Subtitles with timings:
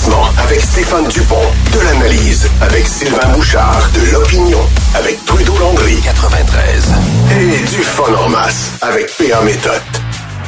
[0.00, 1.36] divertissement avec Stéphane Dupont,
[1.72, 4.60] de l'analyse avec Sylvain Bouchard, de l'opinion
[4.94, 5.96] avec Trudeau Landry.
[6.02, 6.92] 93
[7.32, 9.82] et du fun en masse avec PA Méthode.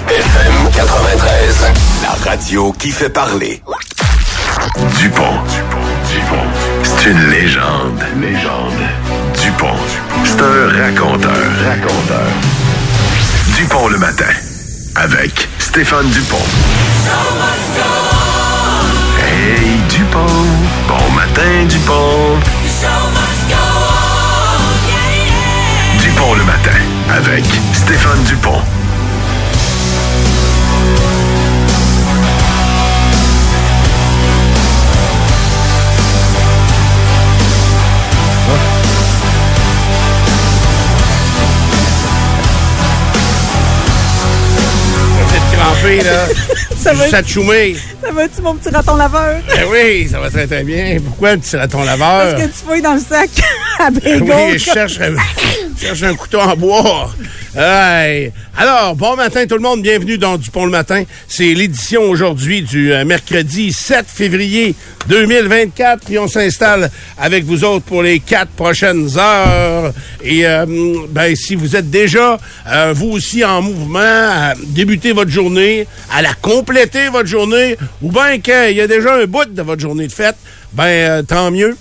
[0.08, 1.66] FM 93,
[2.02, 3.62] la radio qui fait parler.
[4.98, 5.22] Dupont,
[5.52, 5.78] Dupont,
[6.08, 6.46] Dupont,
[6.82, 8.72] c'est une légende, légende.
[9.40, 9.76] Dupont,
[10.24, 12.26] c'est un raconteur, raconteur.
[13.56, 14.32] Dupont le matin
[14.96, 16.36] avec Stéphane Dupont.
[20.02, 20.26] Dupont,
[20.88, 22.36] bon matin Dupont.
[26.00, 26.70] Dupont le matin
[27.08, 28.60] avec Stéphane Dupont.
[45.52, 46.26] Crampé, là.
[46.82, 47.22] Ça va, Ça
[48.02, 49.40] ça va-tu, mon petit raton laveur?
[49.48, 50.98] Ben oui, ça va très très bien.
[51.04, 52.30] Pourquoi un petit raton laveur?
[52.32, 53.30] Parce que tu fouilles dans le sac
[53.78, 54.22] à bagel.
[54.22, 55.14] Oui, je cherche, un-
[55.76, 57.10] je cherche un couteau en bois.
[57.54, 61.04] Alors, bon matin tout le monde, bienvenue dans Dupont le matin.
[61.28, 64.74] C'est l'édition aujourd'hui du euh, mercredi 7 février
[65.08, 69.92] 2024 et on s'installe avec vous autres pour les quatre prochaines heures.
[70.24, 70.64] Et euh,
[71.10, 76.22] ben si vous êtes déjà euh, vous aussi en mouvement à débuter votre journée, à
[76.22, 80.06] la compléter votre journée, ou bien qu'il y a déjà un bout de votre journée
[80.06, 80.36] de fête,
[80.72, 81.76] ben tant mieux.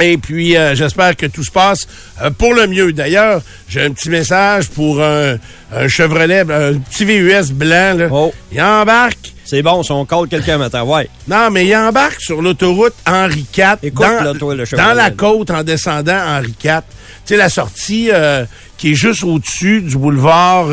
[0.00, 1.86] Et puis, euh, j'espère que tout se passe
[2.20, 2.92] euh, pour le mieux.
[2.92, 5.36] D'ailleurs, j'ai un petit message pour un,
[5.72, 7.96] un Chevrolet, un petit VUS blanc.
[7.96, 8.08] Là.
[8.10, 8.32] Oh.
[8.50, 9.32] Il embarque.
[9.44, 11.08] C'est bon, si on colle quelqu'un matin, ouais.
[11.28, 13.76] Non, mais il embarque sur l'autoroute Henri IV.
[13.82, 16.80] Écoute, dans, là, toi, le dans la côte en descendant Henri IV.
[17.26, 18.44] Tu sais, la sortie euh,
[18.78, 20.68] qui est juste au-dessus du boulevard...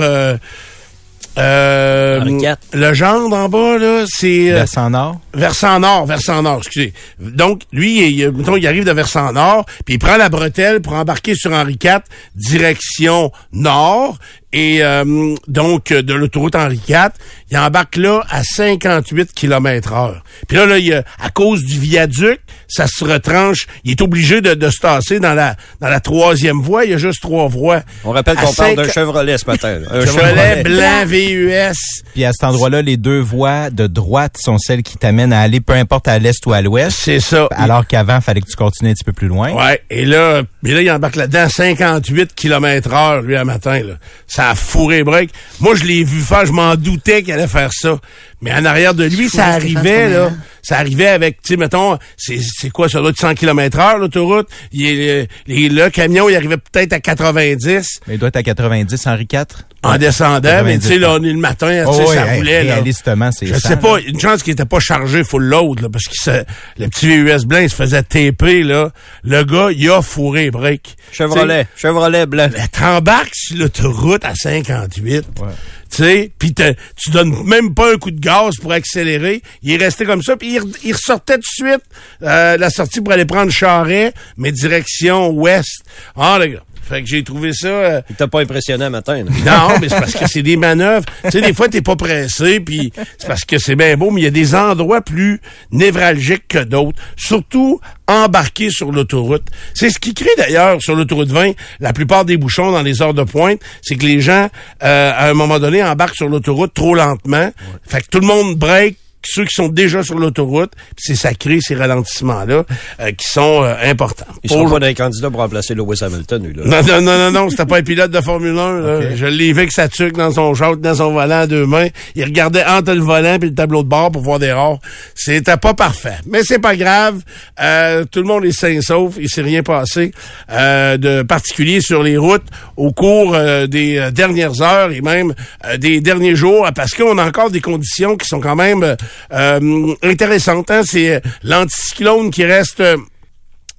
[1.38, 2.56] Euh, Henri IV.
[2.74, 4.52] le gendre en bas, là, c'est...
[4.52, 5.22] euh, Versant nord.
[5.34, 6.94] Versant nord, versant nord, excusez.
[7.20, 10.94] Donc, lui, il, mettons, il arrive de versant nord, puis il prend la bretelle pour
[10.94, 12.00] embarquer sur Henri IV,
[12.36, 14.18] direction nord,
[14.54, 17.10] et euh, donc, de l'autoroute Henri IV,
[17.50, 20.24] il embarque là à 58 km heure.
[20.50, 22.40] Puis là, là il, a- à cause du viaduc,
[22.72, 23.68] ça se retranche.
[23.84, 26.86] Il est obligé de, de se tasser dans la, dans la troisième voie.
[26.86, 27.82] Il y a juste trois voies.
[28.06, 29.80] On rappelle qu'on parle d'un Chevrolet ce matin.
[29.80, 29.88] là.
[29.92, 32.04] Un Chevrolet blanc VUS.
[32.14, 35.60] Puis à cet endroit-là, les deux voies de droite sont celles qui t'amènent à aller
[35.60, 36.98] peu importe à l'est ou à l'ouest.
[36.98, 37.48] C'est ça.
[37.52, 39.52] Alors qu'avant, il fallait que tu continues un petit peu plus loin.
[39.54, 43.80] Ouais, et là, mais là, il embarque là-dedans à 58 km heure, lui, à matin,
[43.84, 43.94] là.
[44.28, 45.32] Ça a fourré break.
[45.60, 47.98] Moi, je l'ai vu faire, je m'en doutais qu'il allait faire ça.
[48.42, 50.32] Mais en arrière de lui, ça arrivait, là.
[50.64, 53.98] Ça arrivait avec, tu sais, mettons, c'est, c'est quoi, ça doit être 100 km heure,
[53.98, 54.48] l'autoroute.
[54.72, 58.44] Il est, les- le camion, il arrivait peut-être à 90 Mais il doit être à
[58.44, 59.44] 90, Henri IV.
[59.84, 62.16] en descendant, mais tu sais, 90, là, on est le matin, tu Oh, sais, oui,
[62.16, 62.74] ça hey, roulait, là.
[62.76, 65.90] réalistement, c'est Je ça, sais pas, une chance qu'il était pas chargé full load, là,
[65.92, 66.44] parce que ça-
[66.78, 68.92] le petit VUS blanc, il se faisait taper, là.
[69.24, 70.96] Le gars, il a fourré break.
[71.12, 72.50] Chevrolet, Chevrolet blanc.
[72.52, 75.26] Ben, t'embarques sur l'autoroute à 58.
[75.40, 75.48] Ouais.
[75.92, 79.42] Tu sais, puis tu donnes même pas un coup de gaz pour accélérer.
[79.62, 81.84] Il est resté comme ça, puis il, il ressortait tout de suite
[82.24, 85.84] euh, la sortie pour aller prendre Charret, mais direction ouest.
[86.16, 86.64] Ah, le gars.
[86.92, 87.68] Fait que j'ai trouvé ça...
[87.68, 89.24] euh, Il t'a pas impressionné un matin.
[89.24, 89.68] là.
[89.70, 91.06] non, mais c'est parce que c'est des manœuvres.
[91.24, 94.22] Tu sais, des fois, t'es pas pressé, puis c'est parce que c'est bien beau, mais
[94.22, 95.40] il y a des endroits plus
[95.72, 97.02] névralgiques que d'autres.
[97.16, 99.46] Surtout embarquer sur l'autoroute.
[99.74, 103.14] C'est ce qui crée d'ailleurs sur l'autoroute 20 la plupart des bouchons dans les heures
[103.14, 104.50] de pointe, c'est que les gens,
[104.84, 107.52] euh, à un moment donné, embarquent sur l'autoroute trop lentement.
[107.88, 111.60] Fait que tout le monde break ceux qui sont déjà sur l'autoroute, c'est ça crée
[111.62, 112.64] ces ralentissements-là
[113.00, 114.26] euh, qui sont euh, importants.
[114.44, 116.64] Ils sont Pour- pas d'un candidat pour remplacer Lewis Hamilton, lui, là.
[116.66, 118.80] non, non, non, non, non, c'était pas un pilote de Formule 1.
[118.80, 119.16] Là.
[119.16, 121.88] Je l'ai vu avec sa tuque dans son short, dans son volant à deux mains.
[122.16, 124.80] Il regardait entre le volant et le tableau de bord pour voir des rares.
[125.16, 126.16] C'était pas parfait.
[126.28, 127.22] Mais c'est pas grave.
[127.62, 129.16] Euh, tout le monde est sain et sauf.
[129.20, 130.12] Il s'est rien passé
[130.52, 132.46] euh, de particulier sur les routes
[132.78, 135.34] au cours euh, des euh, dernières heures et même
[135.66, 138.96] euh, des derniers jours parce qu'on a encore des conditions qui sont quand même
[139.32, 140.72] euh, euh, intéressantes.
[140.72, 140.82] Hein?
[140.86, 142.84] C'est euh, l'anticyclone qui reste...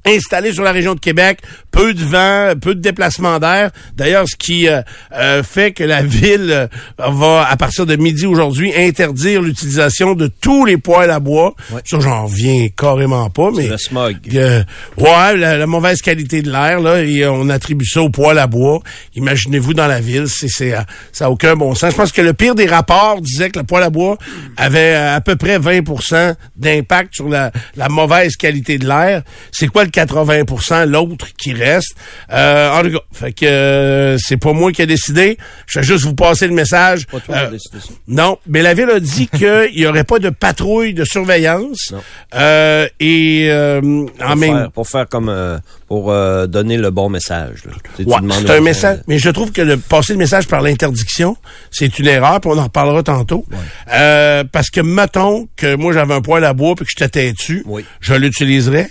[0.04, 1.38] installé sur la région de Québec,
[1.70, 3.70] peu de vent, peu de déplacement d'air.
[3.96, 4.82] D'ailleurs, ce qui euh,
[5.14, 6.66] euh, fait que la ville euh,
[6.98, 11.54] va, à partir de midi aujourd'hui, interdire l'utilisation de tous les poêles à bois.
[11.84, 13.68] Ça, j'en reviens carrément pas, mais...
[13.68, 14.16] le smog.
[14.34, 14.62] Euh,
[14.98, 18.46] ouais, la, la mauvaise qualité de l'air, là, et on attribue ça au poêle à
[18.46, 18.80] bois.
[19.14, 20.74] Imaginez-vous dans la ville, c'est, c'est,
[21.12, 21.92] ça n'a aucun bon sens.
[21.92, 24.18] Je pense que le pire des rapports disait que le poêle à bois
[24.56, 29.22] avait à peu près 20% d'impact sur la, la mauvaise qualité de l'air.
[29.52, 31.94] C'est quoi le 80 l'autre qui reste.
[32.32, 35.36] Euh, en tout cas, fait que euh, c'est pas moi qui ai décidé.
[35.66, 37.06] Je vais juste vous passer le message.
[37.06, 37.88] Pas toi qui Euh, décidé ça.
[38.08, 41.90] non, mais la ville a dit qu'il y aurait pas de patrouille de surveillance.
[41.92, 42.00] Non.
[42.34, 43.80] Euh, et euh,
[44.20, 47.64] en Pour même faire, pour faire comme euh, pour euh, donner le bon message.
[47.98, 49.00] Ouais, c'est un message.
[49.06, 51.36] Mais je trouve que de passer le message par l'interdiction,
[51.70, 53.44] c'est une erreur, puis on en reparlera tantôt.
[53.92, 57.32] Euh, parce que mettons que moi j'avais un poêle à bois puis que je t'étais
[57.32, 57.84] dessus, Oui.
[58.00, 58.90] je l'utiliserais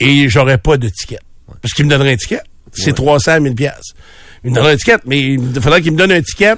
[0.00, 1.18] et j'aurais pas de ticket.
[1.62, 2.40] Parce qu'il me donnerait un ticket.
[2.72, 3.92] C'est 300 000 pièces.
[4.44, 6.54] Il me donnerait un ticket, mais il faudrait qu'il me donne un ticket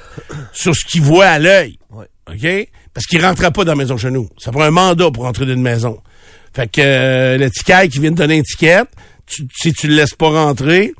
[0.52, 1.78] sur ce qu'il voit à l'œil.
[1.90, 2.06] Ouais.
[2.30, 2.68] OK?
[2.94, 4.28] Parce qu'il rentrait pas dans la maison chez nous.
[4.38, 5.98] Ça prend un mandat pour entrer dans une maison.
[6.54, 8.82] Fait que euh, le ticket qui vient de donner un ticket,
[9.26, 10.92] tu- si tu le laisses pas rentrer,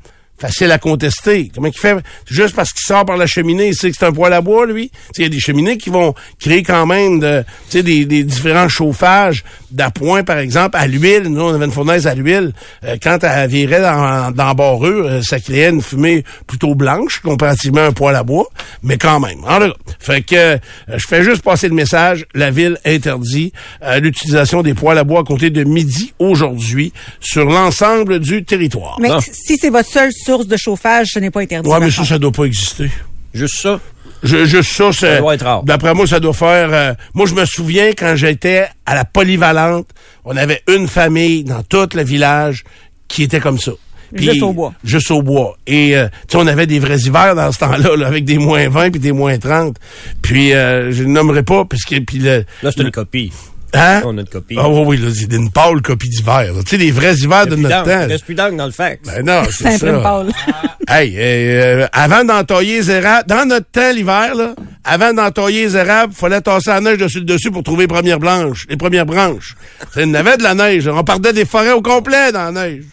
[0.43, 1.49] facile à contester.
[1.55, 1.95] Comment il fait?
[2.29, 4.65] Juste parce qu'il sort par la cheminée, il sait que c'est un poêle à bois,
[4.65, 4.89] lui.
[4.89, 7.83] Tu sais, Il y a des cheminées qui vont créer quand même de, tu sais,
[7.83, 11.23] des, des différents chauffages d'appoint, par exemple, à l'huile.
[11.29, 12.51] Nous, on avait une fournaise à l'huile.
[12.83, 17.81] Euh, quand elle virait dans, dans barrure, euh, ça créait une fumée plutôt blanche, comparativement
[17.81, 18.47] à un poêle à bois,
[18.83, 19.39] mais quand même.
[19.45, 20.57] En tout cas, fait que euh,
[20.89, 22.25] je fais juste passer le message.
[22.35, 23.53] La ville interdit
[23.83, 26.91] euh, l'utilisation des poêles à bois à compter de midi aujourd'hui
[27.21, 28.97] sur l'ensemble du territoire.
[28.99, 29.19] Mais Non.
[29.21, 31.69] si c'est votre seule source de chauffage, ce n'est pas interdit.
[31.69, 32.89] Ouais, mais ça, ça doit pas exister.
[33.33, 33.79] Juste ça?
[34.21, 35.15] Je, juste ça, c'est.
[35.15, 35.63] Ça doit être rare.
[35.63, 36.69] D'après moi, ça doit faire.
[36.71, 39.87] euh, moi, je me souviens quand j'étais à la polyvalente,
[40.23, 42.63] on avait une famille dans tout le village
[43.07, 43.71] qui était comme ça.
[44.13, 44.73] Juste au bois.
[44.83, 45.57] Juste au bois.
[45.65, 48.37] Et euh, tu sais, on avait des vrais hivers dans ce temps-là, là, avec des
[48.37, 49.75] moins 20 puis des moins 30.
[50.21, 52.45] Puis euh, je ne nommerai pas parce que puis le.
[52.61, 53.31] Là, c'est une copie.
[53.73, 54.01] Hein?
[54.05, 54.55] On a une copie.
[54.59, 56.53] Ah oui, oui, là, c'est une pâle copie d'hiver.
[56.53, 56.61] là.
[56.63, 58.01] Tu sais, les vrais hivers de notre temps.
[58.05, 58.99] Il reste plus d'encre dans le fax.
[59.07, 59.95] Ben non, c'est C'est ça.
[59.95, 60.27] un pâle.
[60.87, 64.53] Hey, euh, avant d'entailler les érables, dans notre temps l'hiver, là,
[64.83, 68.19] avant d'entailler les érables, fallait tasser la neige dessus le dessus pour trouver les premières
[68.19, 69.55] blanches, les premières branches.
[69.93, 70.85] C'est une avait de la neige.
[70.85, 70.93] là.
[70.95, 72.83] On partait des forêts au complet dans la neige.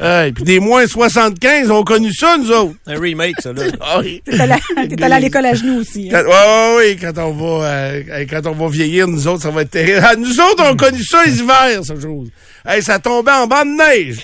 [0.00, 2.74] Hey, puis des moins 75, on a connu ça, nous autres.
[2.86, 3.62] Un remake, ça, là.
[3.80, 4.20] Ah oui.
[4.24, 4.54] T'es allé,
[4.88, 6.10] t'es allé à l'école à genoux aussi.
[6.12, 6.22] hein.
[6.24, 9.50] Quand, ouais, ouais, ouais, quand on va, euh, quand on va vieillir, nous autres, ça
[9.50, 10.00] va être terrible.
[10.04, 12.28] Ah, nous autres, on a connu ça les hivers, ça chose.
[12.66, 14.18] Hey, ça tombait en bas de neige.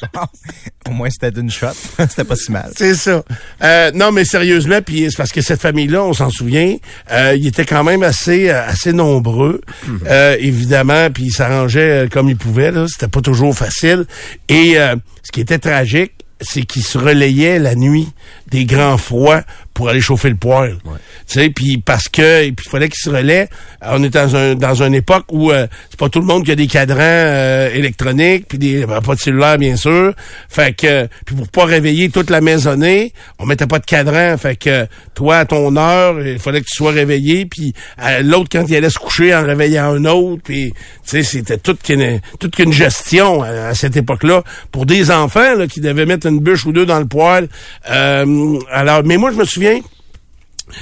[0.88, 1.68] Au moins, c'était d'une shot.
[2.20, 2.72] c'était pas si mal.
[2.76, 3.22] C'est ça.
[3.62, 6.76] Euh, non, mais sérieusement, puis c'est parce que cette famille-là, on s'en souvient,
[7.10, 9.60] euh, ils étaient quand même assez euh, assez nombreux,
[10.06, 12.72] euh, évidemment, puis ils s'arrangeaient euh, comme ils pouvaient.
[12.72, 14.06] Là, c'était pas toujours facile.
[14.48, 18.08] Et euh, ce qui était tragique, c'est qu'ils se relayaient la nuit
[18.50, 19.42] des grands froids
[19.80, 20.76] pour aller chauffer le poêle.
[20.84, 23.48] Tu sais, puis parce que et puis il fallait qu'ils se relaient.
[23.82, 26.44] Euh, On est dans un dans une époque où euh, c'est pas tout le monde
[26.44, 30.12] qui a des cadrans euh, électroniques puis des ben, pas de cellulaire bien sûr.
[30.50, 34.36] Fait que puis pour pas réveiller toute la maisonnée, on mettait pas de cadran.
[34.36, 37.72] Fait que toi à ton heure, il fallait que tu sois réveillé puis
[38.02, 41.56] euh, l'autre quand il allait se coucher en réveillant un autre puis tu sais c'était
[41.56, 44.42] toute qu'une toute qu'une gestion à, à cette époque-là
[44.72, 47.48] pour des enfants là, qui devaient mettre une bûche ou deux dans le poêle.
[47.90, 49.69] Euh, alors mais moi je me souviens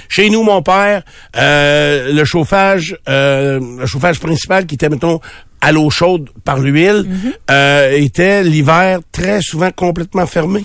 [0.09, 1.03] chez nous, mon père,
[1.37, 5.21] euh, le chauffage, euh, le chauffage principal qui était, mettons,
[5.61, 7.05] à l'eau chaude par l'huile,
[7.51, 10.65] euh, était l'hiver très souvent complètement fermé.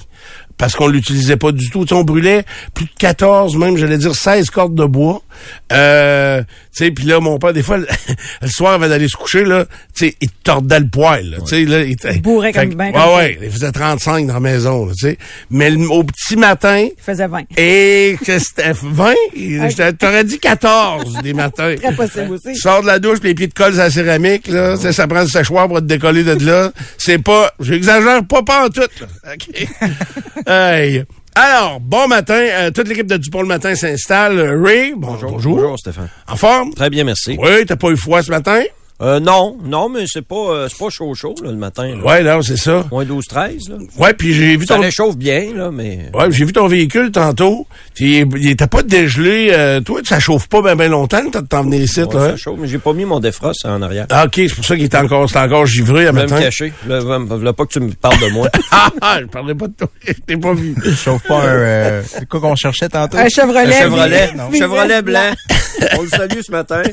[0.58, 1.82] Parce qu'on l'utilisait pas du tout.
[1.82, 5.22] Tu sais, on brûlait plus de 14, même, j'allais dire 16 cordes de bois.
[5.72, 6.48] Euh, tu
[6.86, 7.88] sais, puis là, mon père, des fois, le,
[8.42, 9.66] le soir, avant d'aller se coucher, là,
[9.96, 11.30] tu sais, il tordait le poil.
[11.30, 13.16] là, Tu sais, là, il, Il bourrait comme- ben Ouais, comme ça.
[13.16, 13.38] ouais.
[13.42, 15.18] Il faisait 35 dans la maison, là, tu sais.
[15.50, 17.44] Mais le- au petit matin, Il faisait 20.
[17.58, 21.76] et que c'était 20, je t'a- t'aurais dit 14 des matins.
[21.76, 22.56] Très possible Tu aussi.
[22.58, 24.76] sors de la douche, puis les pieds de colle sur la céramique, là.
[24.78, 26.72] Ça, ça prend le séchoir pour te décoller de là.
[26.98, 29.34] C'est pas, j'exagère pas pas en tout, là.
[29.34, 29.68] OK?
[30.48, 31.04] Hey.
[31.36, 32.36] Alors, bon matin.
[32.36, 34.40] euh, toute l'équipe de Dupont le matin s'installe.
[34.64, 35.32] Ray, bon, bonjour.
[35.56, 36.10] Bonjour, Stéphane.
[36.28, 36.74] En forme?
[36.74, 37.38] Très bien, merci.
[37.40, 38.62] Oui, t'as pas eu froid ce matin?
[39.02, 41.88] Euh, non, non, mais c'est pas, euh, c'est pas chaud chaud, là, le matin.
[41.88, 42.04] Là.
[42.06, 42.86] Ouais, là, c'est ça.
[42.92, 43.76] Moins 12, 13, là.
[43.98, 44.82] Ouais, puis j'ai vu Ça ton...
[44.82, 46.10] réchauffe bien, là, mais...
[46.14, 47.68] Ouais, j'ai vu ton véhicule tantôt.
[47.96, 49.50] Puis il, était pas dégelé.
[49.52, 52.20] euh, toi, ça chauffe pas bien ben longtemps, t'as de t'en venir ici, Ouais, là.
[52.20, 52.36] ça hein?
[52.38, 54.06] chauffe, mais j'ai pas mis mon défrost en arrière.
[54.10, 56.30] Ah, OK, c'est pour ça qu'il était encore, c'était encore givré à Je vais me
[56.30, 56.40] matin.
[56.42, 56.72] cacher.
[56.88, 58.48] Là, va- va pas que tu me parles de moi.
[59.02, 59.88] Ah, je parlais pas de toi.
[60.08, 60.76] Je t'ai pas vu.
[60.96, 61.46] Chauffe pas un...
[61.48, 63.18] euh, c'est quoi qu'on cherchait tantôt?
[63.18, 63.76] Un Chevrolet.
[63.76, 64.30] Un Chevrolet.
[64.36, 64.52] Non.
[64.58, 65.34] Chevrolet blanc.
[65.98, 66.82] On le salue ce matin.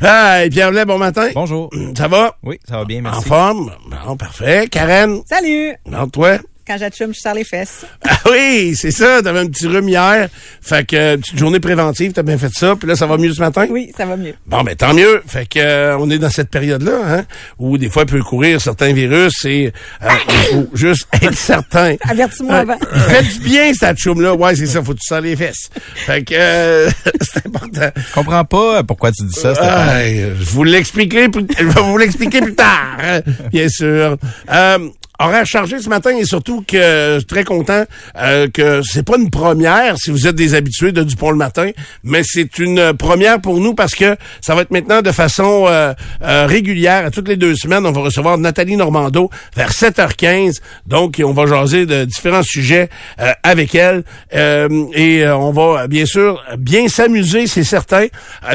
[0.00, 1.30] Ah, et Pierre Blais, bon matin.
[1.34, 1.70] Bonjour.
[1.96, 2.36] Ça va?
[2.42, 3.28] Oui, ça va bien, En merci.
[3.28, 3.72] forme?
[4.06, 4.68] Bon, parfait.
[4.70, 5.20] Karen?
[5.26, 5.74] Salut.
[5.86, 6.38] Non, toi?
[6.66, 7.84] Quand j'atchume, je serre les fesses.
[8.06, 9.20] Ah oui, c'est ça.
[9.22, 10.28] T'avais un petit rhume hier.
[10.62, 12.74] Fait que, euh, petite journée préventive, t'as bien fait ça.
[12.74, 13.66] Puis là, ça va mieux ce matin?
[13.68, 14.34] Oui, ça va mieux.
[14.46, 15.22] Bon, ben tant mieux.
[15.26, 17.24] Fait que euh, on est dans cette période-là, hein,
[17.58, 21.96] où des fois il peut courir certains virus et euh, il faut juste être certain.
[22.08, 22.78] Avertis-moi avant.
[23.08, 24.34] Faites du bien, cette chaume-là.
[24.34, 25.70] Ouais, c'est ça, faut que tu sens les fesses.
[25.94, 26.90] Fait que euh,
[27.20, 27.90] c'est important.
[27.96, 29.52] Je comprends pas pourquoi tu dis ça.
[29.54, 33.20] Je vous l'expliquerai plus, je vais vous l'expliquer plus tard, hein,
[33.52, 34.16] bien sûr.
[34.50, 34.78] Euh,
[35.18, 37.84] horaire chargé ce matin et surtout que très content
[38.18, 41.70] euh, que c'est pas une première si vous êtes des habitués de Dupont le matin,
[42.02, 45.92] mais c'est une première pour nous parce que ça va être maintenant de façon euh,
[46.22, 47.06] euh, régulière.
[47.06, 50.60] À toutes les deux semaines, on va recevoir Nathalie Normando vers 7h15.
[50.86, 52.88] Donc, on va jaser de différents sujets
[53.20, 54.04] euh, avec elle
[54.34, 58.06] Euh, et on va bien sûr bien s'amuser, c'est certain.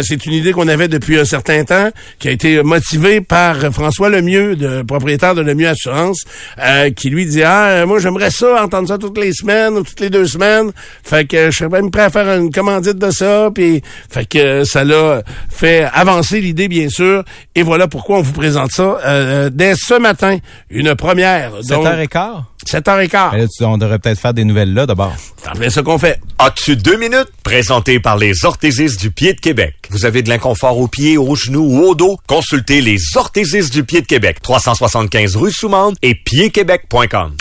[0.02, 1.90] C'est une idée qu'on avait depuis un certain temps,
[2.20, 6.26] qui a été motivée par François Lemieux, de, propriétaire de Lemieux Assurance,
[6.58, 9.84] euh, qui lui dit ah euh, moi j'aimerais ça entendre ça toutes les semaines ou
[9.84, 10.72] toutes les deux semaines.
[11.04, 13.50] Fait que je serais même prêt à faire une commandite de ça.
[13.54, 17.24] Puis fait que ça l'a fait avancer l'idée bien sûr.
[17.56, 20.38] Et voilà pourquoi on vous présente ça euh, dès ce matin,
[20.70, 21.52] une première.
[21.70, 22.44] Donc, 7h15?
[22.68, 23.30] 7h15.
[23.32, 25.16] Mais là, tu- on devrait peut-être faire des nouvelles là d'abord.
[25.58, 26.20] C'est ça qu'on fait.
[26.38, 27.30] As-tu deux minutes?
[27.44, 29.76] Présenté par les orthésistes du pied de Québec.
[29.90, 32.18] Vous avez de l'inconfort aux pieds, aux genoux ou au dos?
[32.28, 34.38] Consultez les orthésistes du pied de Québec.
[34.42, 37.34] 375 rue Soumande et piedquebec.com.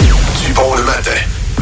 [0.45, 1.13] Dupont le matin.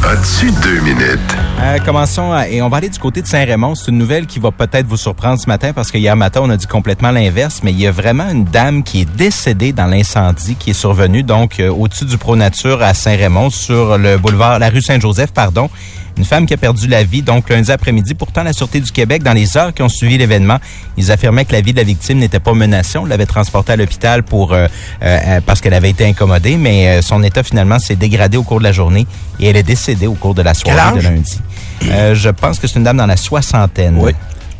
[0.02, 1.21] As-tu deux minutes?
[1.61, 3.75] Euh, commençons à- et on va aller du côté de Saint-Raymond.
[3.75, 6.49] C'est une nouvelle qui va peut-être vous surprendre ce matin parce que hier matin, on
[6.49, 9.85] a dit complètement l'inverse, mais il y a vraiment une dame qui est décédée dans
[9.85, 14.59] l'incendie qui est survenu donc euh, au-dessus du Pro Nature à Saint-Raymond sur le boulevard,
[14.59, 15.69] la rue Saint-Joseph, pardon.
[16.16, 18.14] Une femme qui a perdu la vie donc lundi après-midi.
[18.14, 20.58] Pourtant, la Sûreté du Québec, dans les heures qui ont suivi l'événement,
[20.96, 22.99] ils affirmaient que la vie de la victime n'était pas menacée.
[22.99, 24.66] On l'avait transportée à l'hôpital pour euh,
[25.02, 28.58] euh, parce qu'elle avait été incommodée, mais euh, son état finalement s'est dégradé au cours
[28.58, 29.06] de la journée
[29.40, 31.40] et elle est décédée au cours de la soirée de lundi.
[31.85, 33.96] Euh, je pense que c'est une dame dans la soixantaine.
[33.99, 34.12] Oui.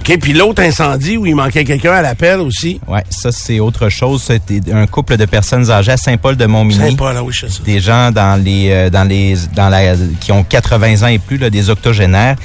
[0.09, 2.81] OK, puis l'autre incendie où il manquait quelqu'un à l'appel aussi.
[2.87, 4.23] Ouais, ça c'est autre chose.
[4.23, 6.91] C'était un couple de personnes âgées à Saint-Paul de Montmagny.
[6.91, 7.63] Sympa, là, oui, je sais ça.
[7.65, 11.39] Des gens dans les euh, dans les dans la qui ont 80 ans et plus,
[11.39, 12.37] là, des octogénaires.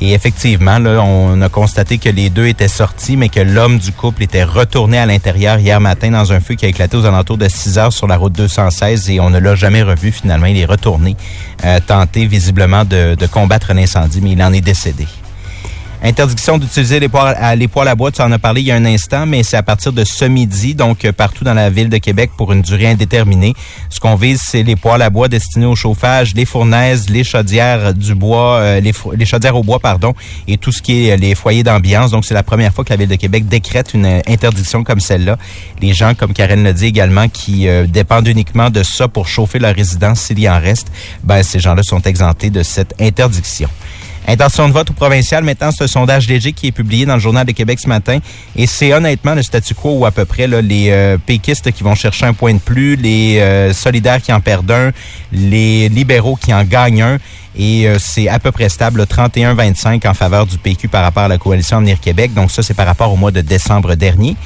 [0.00, 3.92] Et effectivement, là, on a constaté que les deux étaient sortis, mais que l'homme du
[3.92, 7.36] couple était retourné à l'intérieur hier matin dans un feu qui a éclaté aux alentours
[7.36, 10.46] de 6 heures sur la route 216 et on ne l'a jamais revu finalement.
[10.46, 11.14] Il est retourné,
[11.64, 15.06] euh, tenter visiblement de, de combattre l'incendie, mais il en est décédé.
[16.04, 18.74] Interdiction d'utiliser les poêles, à, les à bois, tu en as parlé il y a
[18.74, 21.88] un instant, mais c'est à partir de ce midi, donc euh, partout dans la ville
[21.88, 23.54] de Québec pour une durée indéterminée.
[23.88, 27.94] Ce qu'on vise, c'est les poêles à bois destinés au chauffage, les fournaises, les chaudières
[27.94, 30.12] du bois, euh, les, chaudières au bois, pardon,
[30.48, 32.10] et tout ce qui est euh, les foyers d'ambiance.
[32.10, 35.38] Donc, c'est la première fois que la ville de Québec décrète une interdiction comme celle-là.
[35.80, 39.74] Les gens, comme Karen le dit également, qui dépendent uniquement de ça pour chauffer leur
[39.74, 40.90] résidence s'il y en reste,
[41.22, 43.68] ben, ces gens-là sont exemptés de cette interdiction.
[44.28, 45.42] Intention de vote au provincial.
[45.42, 48.18] Maintenant, c'est sondage léger qui est publié dans le Journal de Québec ce matin.
[48.54, 51.94] Et c'est honnêtement le statu quo ou à peu près les euh, péquistes qui vont
[51.94, 54.92] chercher un point de plus, les euh, solidaires qui en perdent un,
[55.32, 57.18] les libéraux qui en gagnent un.
[57.56, 61.24] Et euh, c'est à peu près stable, là, 31-25 en faveur du PQ par rapport
[61.24, 62.32] à la coalition Avenir Québec.
[62.32, 64.36] Donc ça, c'est par rapport au mois de décembre dernier.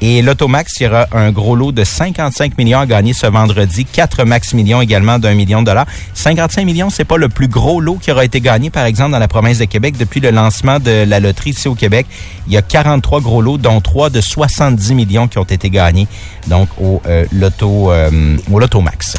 [0.00, 3.84] Et l'Automax, il y aura un gros lot de 55 millions à gagner ce vendredi.
[3.84, 5.86] 4 max millions également d'un million de dollars.
[6.14, 9.18] 55 millions, c'est pas le plus gros lot qui aura été gagné, par exemple, dans
[9.18, 9.96] la province de Québec.
[9.98, 12.06] Depuis le lancement de la loterie ici au Québec,
[12.46, 16.06] il y a 43 gros lots, dont 3 de 70 millions qui ont été gagnés,
[16.48, 19.16] donc au, euh, loto, euh, au Lotomax.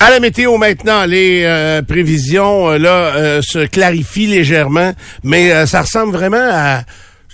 [0.00, 5.66] À la météo maintenant, les euh, prévisions euh, là euh, se clarifient légèrement, mais euh,
[5.66, 6.82] ça ressemble vraiment à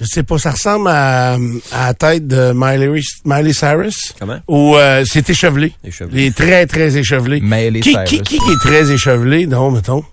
[0.00, 1.34] je sais pas, ça ressemble à,
[1.72, 4.14] à la tête de Miley, Miley Cyrus.
[4.18, 4.38] Comment?
[4.48, 5.72] Ou euh, c'est échevelé.
[5.84, 6.22] Échevelé.
[6.22, 7.40] Il est très, très échevelé.
[7.40, 8.08] Miley qui, Cyrus.
[8.08, 10.04] qui, qui est très échevelé, non, mettons?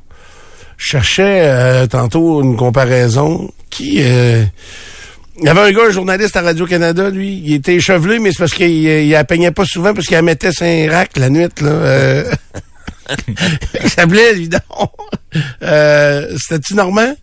[0.78, 3.52] Je cherchais euh, tantôt une comparaison.
[3.70, 4.00] Qui...
[4.02, 4.44] euh,
[5.38, 8.40] il y avait un gars, un journaliste à Radio-Canada, lui, il était échevelé, mais c'est
[8.40, 11.30] parce qu'il il la peignait pas souvent, parce qu'il la mettait sur un rack la
[11.30, 11.70] nuit, là.
[11.70, 12.32] Euh...
[13.84, 14.92] il s'appelait, évidemment.
[15.62, 17.16] Euh, C'était-tu Normand?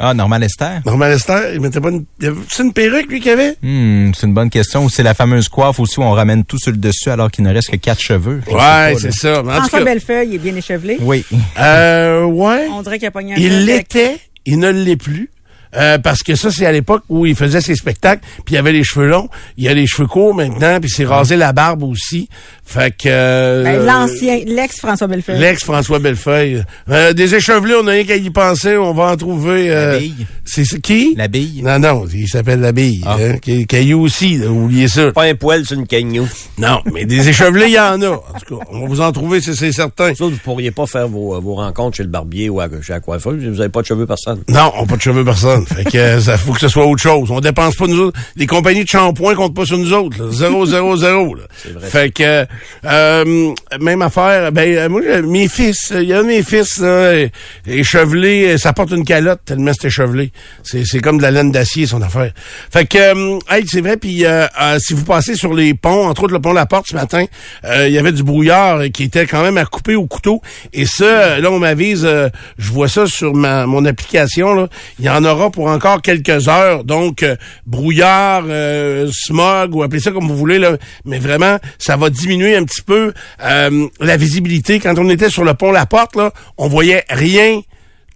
[0.00, 0.78] Ah, Norman Lester?
[0.86, 2.04] Normand Lester, il mettait pas une...
[2.48, 3.56] C'est une perruque, lui, qu'il avait?
[3.62, 4.84] Hmm, c'est une bonne question.
[4.84, 7.44] Ou c'est la fameuse coiffe aussi où on ramène tout sur le dessus alors qu'il
[7.44, 8.40] ne reste que quatre cheveux?
[8.46, 8.94] Je Ouais, là.
[8.98, 9.42] c'est ça.
[9.42, 10.98] Mais en tout François cas, Bellefeuille, il est bien échevelé.
[11.00, 11.24] Oui.
[11.58, 12.68] euh, ouais.
[12.72, 15.30] On dirait qu'il a pogné un Il l'était, il ne l'est plus.
[15.76, 18.72] Euh, parce que ça, c'est à l'époque où il faisait ses spectacles, puis il avait
[18.72, 19.28] les cheveux longs.
[19.56, 22.28] Il a les cheveux courts maintenant, puis il s'est rasé la barbe aussi.
[22.64, 23.08] Fait que...
[23.08, 25.38] euh, Ben, L'ancien, l'ex-François Bellefeuille.
[25.40, 26.62] L'ex-François Bellefeuille.
[26.90, 29.70] Euh, des échevelés, on a rien qu'à y penser, on va en trouver...
[29.70, 30.26] euh, La bille.
[30.44, 31.14] C'est c'est qui?
[31.16, 31.62] La bille.
[31.62, 33.02] Non, non, il s'appelle la bille.
[33.06, 33.16] Ah.
[33.20, 35.12] Hein, Ca- Caillou aussi, là, oubliez ça.
[35.12, 36.26] Pas un poil sur une cagnou.
[36.58, 38.08] Non, mais des échevelés, il y en a.
[38.10, 40.14] En tout cas, on va vous en trouver, c'est c'est certain.
[40.14, 43.00] Ça, vous pourriez pas faire vos, vos rencontres chez le barbier ou à, chez la
[43.00, 43.44] coiffeuse.
[43.46, 44.40] Vous avez pas de cheveux personne.
[44.48, 45.57] Non, on n'a pas de cheveux personne.
[45.66, 47.30] Fait que euh, ça faut que ce soit autre chose.
[47.30, 48.20] On dépense pas nous autres.
[48.36, 50.22] Les compagnies de shampoing comptent pas sur nous autres.
[50.22, 50.30] Là.
[50.30, 51.34] Zéro, zéro, zéro.
[51.34, 51.42] Là.
[51.80, 52.46] Fait que
[52.84, 54.52] euh, même affaire.
[54.52, 57.28] Ben euh, moi, mes fils, il y a un de mes fils là, euh,
[57.66, 60.32] échevelé, euh, ça porte une calotte tellement c'est échevelé.
[60.62, 62.32] C'est c'est comme de la laine d'acier son affaire.
[62.72, 63.96] Fait que euh, hey, c'est vrai.
[63.96, 66.86] Puis euh, euh, si vous passez sur les ponts, entre autres le pont La Porte
[66.88, 67.24] ce matin,
[67.64, 70.42] euh, il y avait du brouillard euh, qui était quand même à couper au couteau.
[70.72, 74.54] Et ça, euh, là on m'avise, euh, je vois ça sur ma mon application.
[74.54, 76.84] Là, il y en aura pour encore quelques heures.
[76.84, 77.36] Donc euh,
[77.66, 82.56] brouillard, euh, smog ou appelez ça comme vous voulez là, mais vraiment ça va diminuer
[82.56, 83.12] un petit peu
[83.44, 84.80] euh, la visibilité.
[84.80, 87.60] Quand on était sur le pont La Porte là, on voyait rien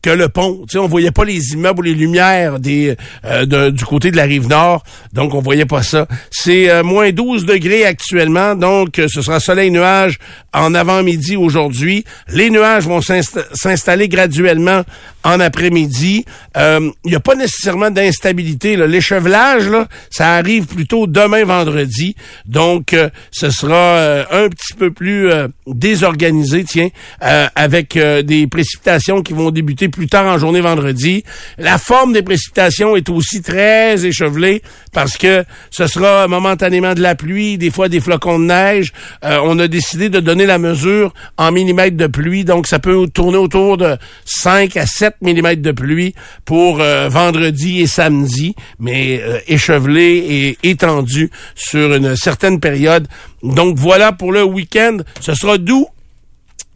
[0.02, 0.64] que le pont.
[0.68, 4.16] Tu sais, on voyait pas les immeubles ou les lumières des euh, du côté de
[4.16, 4.82] la rive nord,
[5.12, 6.06] donc on voyait pas ça.
[6.30, 10.18] C'est euh, moins 12 degrés actuellement, donc euh, ce sera soleil-nuage
[10.52, 12.04] en avant-midi aujourd'hui.
[12.28, 14.82] Les nuages vont s'insta- s'installer graduellement
[15.25, 16.25] en après-midi.
[16.56, 18.76] Il n'y a pas nécessairement d'instabilité.
[18.76, 19.71] L'échevelage,
[20.11, 22.94] ça arrive plutôt demain vendredi, donc
[23.30, 25.30] ce sera un petit peu plus
[25.66, 26.88] désorganisé, tiens,
[27.21, 31.22] avec des précipitations qui vont débuter plus tard en journée vendredi.
[31.58, 37.14] La forme des précipitations est aussi très échevelée parce que ce sera momentanément de la
[37.14, 38.92] pluie, des fois des flocons de neige.
[39.25, 43.06] Euh, on a décidé de donner la mesure en millimètres de pluie, donc ça peut
[43.08, 49.20] tourner autour de 5 à 7 millimètres de pluie pour euh, vendredi et samedi, mais
[49.22, 53.06] euh, échevelé et étendu sur une certaine période.
[53.42, 54.99] Donc voilà pour le week-end.
[55.20, 55.87] Ce sera doux,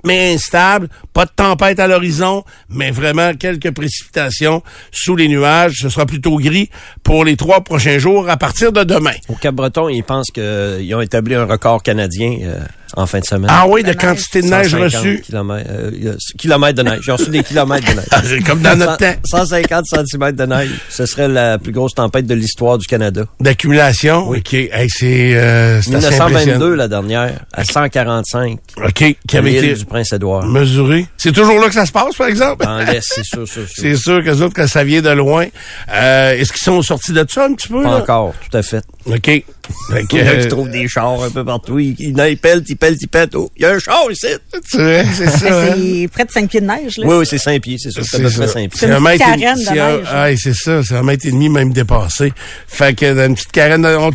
[0.06, 5.74] mais instable, pas de tempête à l'horizon, mais vraiment quelques précipitations sous les nuages.
[5.82, 6.70] Ce sera plutôt gris
[7.02, 9.14] pour les trois prochains jours à partir de demain.
[9.28, 12.60] Au Cap-Breton, ils pensent qu'ils ont établi un record canadien euh,
[12.96, 13.50] en fin de semaine.
[13.52, 15.20] Ah oui, de quantité de neige 150 reçue.
[15.20, 17.00] Kilomètres, euh, kilomètres de neige.
[17.02, 18.06] J'ai reçu des kilomètres de neige.
[18.24, 19.14] C'est comme dans notre temps.
[19.24, 20.70] 150 cm de neige.
[20.88, 23.24] Ce serait la plus grosse tempête de l'histoire du Canada.
[23.40, 24.28] D'accumulation?
[24.30, 24.54] OK.
[24.54, 26.74] Hey, c'est euh, c'est assez 1922, impressionnant.
[26.76, 28.58] la dernière, à 145.
[28.84, 29.16] OK.
[29.28, 30.46] Qui avait été du Prince-Édouard.
[30.46, 31.06] mesuré.
[31.16, 32.66] C'est toujours là que ça se passe, par exemple?
[32.66, 33.74] En l'Est, c'est sûr, sûr, sûr.
[33.76, 35.46] C'est sûr que autres, ça vient de loin.
[35.92, 37.82] Euh, Est-ce qu'ils sont sortis de ça un petit peu?
[37.82, 37.96] Pas là?
[37.98, 38.84] encore, tout à fait.
[39.06, 39.44] OK.
[39.90, 41.78] Fait que, Il y en a euh, qui trouvent des chars un peu partout.
[41.78, 41.94] Ils
[42.40, 43.34] pèlent, ils pèlent, ils pètent.
[43.34, 44.26] Oh, il y a un char ici.
[44.52, 45.62] vois, c'est ça.
[45.68, 45.74] hein?
[45.76, 47.06] C'est près de 5 pieds de neige, là.
[47.06, 48.02] Oui, oui, c'est 5 pieds, c'est sûr.
[48.04, 48.70] C'est à peu près 5 pieds.
[48.74, 51.26] C'est une un petite mètre et- carène de c'est ah, c'est ça, c'est un mètre
[51.26, 52.32] et demi même dépassé.
[52.66, 54.10] Fait que dans une petite carène, on, on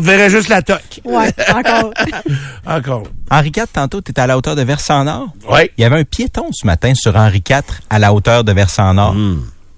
[0.00, 1.00] te verrait juste la toque.
[1.04, 1.92] Ouais, encore.
[2.66, 3.02] Encore.
[3.30, 5.28] Henri IV, tantôt, tu étais à la hauteur de Versant-Nord.
[5.50, 5.70] Oui.
[5.76, 9.14] Il y avait un piéton ce matin sur Henri IV à la hauteur de Versant-Nord.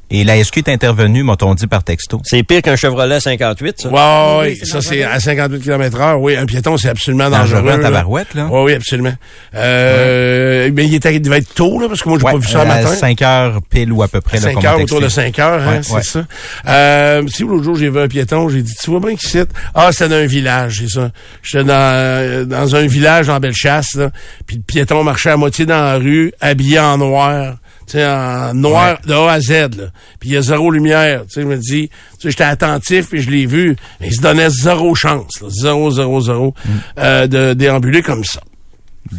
[0.08, 2.20] Et la SQ est intervenue, m'ont-on dit par texto.
[2.24, 3.88] C'est pire qu'un Chevrolet 58, ça.
[3.88, 6.20] Ouais, ouais, oui, c'est ça c'est à 58 km heure.
[6.20, 7.62] Oui, un piéton, c'est absolument dangereux.
[7.62, 8.46] Dangereux tabarouette, là.
[8.48, 9.14] Oui, oui, absolument.
[9.54, 12.38] Euh, Mais il, était, il devait être tôt, là, parce que moi, j'ai Ouais, pas
[12.38, 12.94] vu ça le à matin.
[12.94, 14.36] 5 heures pile ou à peu près.
[14.38, 16.24] là, 5 qu'on m'a heures, autour de 5 heures, hein, Ouais, c'est ça.
[16.68, 19.48] Euh, si l'autre jour, j'ai vu un piéton, j'ai dit, tu vois bien qui c'est?
[19.74, 21.10] Ah, c'était dans un village, c'est ça.
[21.42, 24.10] J'étais dans, euh, dans un village en Bellechasse, là,
[24.46, 27.56] puis le piéton marchait à moitié dans la rue, habillé en noir.
[27.86, 29.84] Sais, en noir de A à Z, là.
[30.18, 31.22] Puis il y a zéro lumière.
[31.26, 34.20] Tu sais, je me tu sais, j'étais attentif, puis je l'ai vu, mais il se
[34.20, 35.48] donnait zéro chance, là.
[35.50, 36.70] Zéro, zéro, zéro, Mm.
[36.98, 38.40] euh, de déambuler comme ça.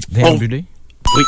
[0.09, 0.65] Déambulé.
[1.15, 1.23] Oui.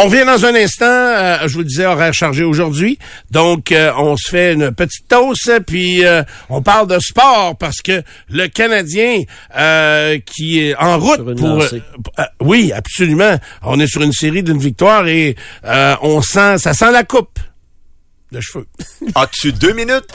[0.00, 0.84] On revient dans un instant.
[0.86, 2.98] euh, je vous le disais, horaire chargé aujourd'hui.
[3.32, 7.80] Donc, euh, on se fait une petite toast, puis euh, on parle de sport parce
[7.82, 9.22] que le Canadien
[9.56, 11.48] euh, qui est en route Sur une pour...
[11.48, 11.82] lancée.
[12.18, 13.38] euh, oui, absolument.
[13.62, 15.34] On est sur une série d'une victoire et
[15.64, 17.38] euh, on sent, ça sent la coupe
[18.30, 18.66] de cheveux.
[19.16, 20.06] As-tu deux minutes?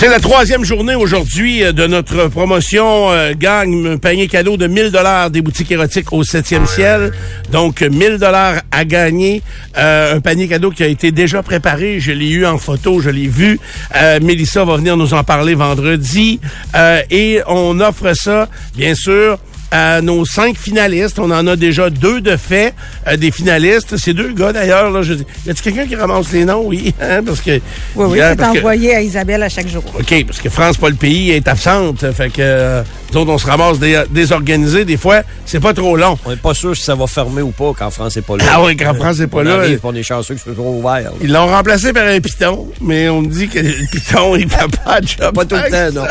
[0.00, 4.66] C'est la troisième journée aujourd'hui euh, de notre promotion euh, gagne un panier cadeau de
[4.66, 7.12] 1000 dollars des boutiques érotiques au 7e ciel.
[7.52, 9.42] Donc 1000 dollars à gagner,
[9.76, 13.10] Euh, un panier cadeau qui a été déjà préparé, je l'ai eu en photo, je
[13.10, 13.60] l'ai vu.
[13.94, 16.40] Euh, Mélissa va venir nous en parler vendredi
[16.74, 19.38] Euh, et on offre ça bien sûr
[19.70, 21.18] à nos cinq finalistes.
[21.18, 22.74] On en a déjà deux de fait,
[23.08, 23.96] euh, des finalistes.
[23.96, 26.62] Ces deux gars, d'ailleurs, là, je dis, y a-t-il quelqu'un qui ramasse les noms?
[26.66, 27.60] Oui, hein, parce que...
[27.96, 29.84] Oui, oui, c'est que- envoyé à Isabelle à chaque jour.
[29.98, 32.04] OK, parce que France, pas le pays, est absente.
[32.12, 34.84] Fait que euh, Nous autres, on se ramasse dé- désorganisé.
[34.84, 36.18] Des fois, c'est pas trop long.
[36.24, 38.44] On n'est pas sûr si ça va fermer ou pas quand France n'est pas là.
[38.52, 39.54] Ah oui, quand France n'est pas on là.
[39.54, 40.94] Arrive, puis on est chanceux que ce soit ouvert.
[41.02, 41.10] là.
[41.22, 44.58] Ils l'ont remplacé par un piton, mais on me dit que le piton, il fait
[44.84, 45.34] pas de job.
[45.34, 46.06] Pas tout le temps, non.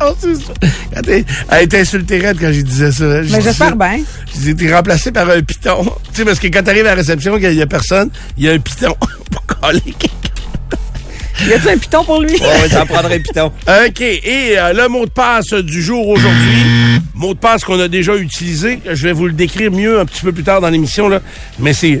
[0.06, 0.52] non, c'est ça.
[1.06, 3.03] Elle a été insultée raide quand j'ai disais ça.
[3.04, 3.22] Hein.
[3.30, 4.00] Mais j'espère bien.
[4.42, 5.84] J'ai t'es remplacé par un piton.
[6.12, 8.48] Tu sais, parce que quand t'arrives à la réception, qu'il y a personne, il y
[8.48, 8.94] a un piton
[9.30, 10.08] pour coller quelqu'un.
[11.46, 12.32] Y a-tu un piton pour lui?
[12.32, 13.46] Ouais, ça en prendrait piton.
[13.46, 14.00] OK.
[14.00, 16.62] Et euh, le mot de passe du jour aujourd'hui,
[17.14, 20.22] mot de passe qu'on a déjà utilisé, je vais vous le décrire mieux un petit
[20.22, 21.20] peu plus tard dans l'émission, là,
[21.58, 22.00] mais c'est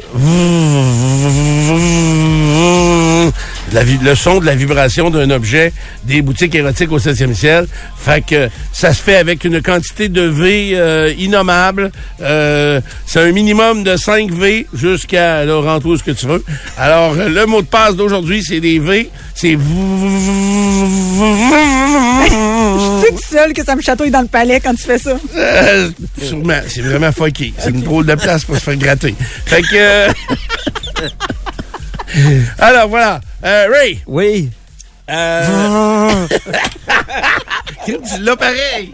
[3.74, 5.72] la le son de la vibration d'un objet
[6.04, 7.66] des boutiques érotiques au 7e ciel.
[7.98, 11.90] Fait que ça se fait avec une quantité de V euh, innommable.
[12.22, 16.44] Euh, c'est un minimum de 5 V jusqu'à là, rentre où ce que tu veux.
[16.78, 19.10] Alors, le mot de passe d'aujourd'hui, c'est des V.
[19.34, 19.56] C'est Je
[23.02, 25.16] suis tout seul que ça me chatouille dans le palais quand tu fais ça.
[25.36, 25.90] Euh,
[26.22, 26.60] sûrement.
[26.68, 27.52] C'est vraiment fucké.
[27.58, 29.16] C'est une drôle de place pour se faire gratter.
[29.46, 29.74] Fait que...
[29.74, 30.08] euh,
[32.58, 33.20] Alors, voilà.
[33.44, 34.48] Euh, Ray, Oui.
[35.10, 36.26] Euh,
[38.20, 38.92] l'as pareil.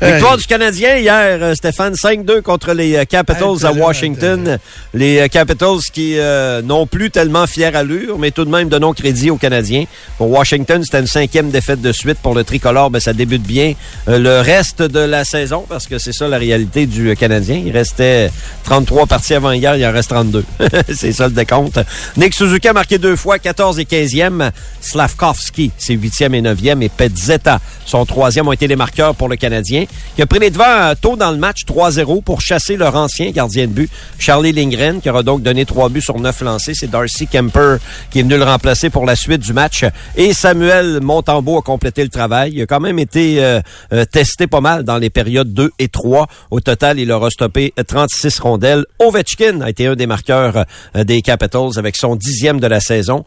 [0.00, 4.58] Victoire du Canadien hier, euh, Stéphane, 5-2 contre les euh, Capitals à Washington.
[4.94, 8.92] Les euh, Capitals qui euh, n'ont plus tellement fière allure, mais tout de même donnons
[8.92, 9.84] crédit aux Canadiens.
[10.18, 12.18] Pour Washington, c'était une cinquième défaite de suite.
[12.22, 13.74] Pour le tricolore, ben, ça débute bien
[14.08, 17.60] euh, le reste de la saison, parce que c'est ça la réalité du Canadien.
[17.64, 18.30] Il restait
[18.64, 20.44] 33 parties avant hier, il en reste 32.
[20.94, 21.80] c'est ça le décompte.
[22.16, 24.35] Nick Suzuki a marqué deux fois, 14 et 15e.
[24.80, 26.82] Slavkovski, c'est 8e et 9e.
[26.82, 30.50] Et Petzetta, son troisième, ont été les marqueurs pour le Canadien, qui a pris les
[30.50, 34.52] devants euh, tôt dans le match, 3-0, pour chasser leur ancien gardien de but, Charlie
[34.52, 36.72] Lindgren, qui aura donc donné trois buts sur neuf lancés.
[36.74, 37.76] C'est Darcy Kemper
[38.10, 39.84] qui est venu le remplacer pour la suite du match.
[40.16, 42.52] Et Samuel Montembeau a complété le travail.
[42.54, 43.60] Il a quand même été euh,
[43.92, 46.26] euh, testé pas mal dans les périodes 2 et 3.
[46.50, 48.84] Au total, il aura stoppé 36 rondelles.
[48.98, 53.24] Ovechkin a été un des marqueurs des Capitals avec son dixième de la saison,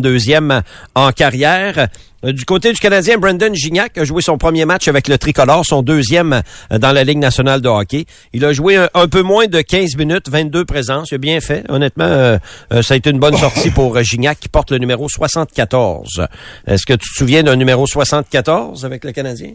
[0.00, 0.62] 832e
[0.94, 1.88] en carrière.
[2.24, 5.64] Euh, Du côté du Canadien, Brendan Gignac a joué son premier match avec le tricolore,
[5.64, 8.04] son deuxième euh, dans la Ligue nationale de hockey.
[8.34, 11.08] Il a joué un, un peu moins de 15 minutes, 22 présences.
[11.12, 11.64] Il a bien fait.
[11.70, 12.38] Honnêtement, euh,
[12.82, 16.26] ça a été une bonne sortie pour Gignac qui porte le numéro 74.
[16.66, 19.52] Est-ce que tu te souviens d'un numéro 74 avec le Canadien?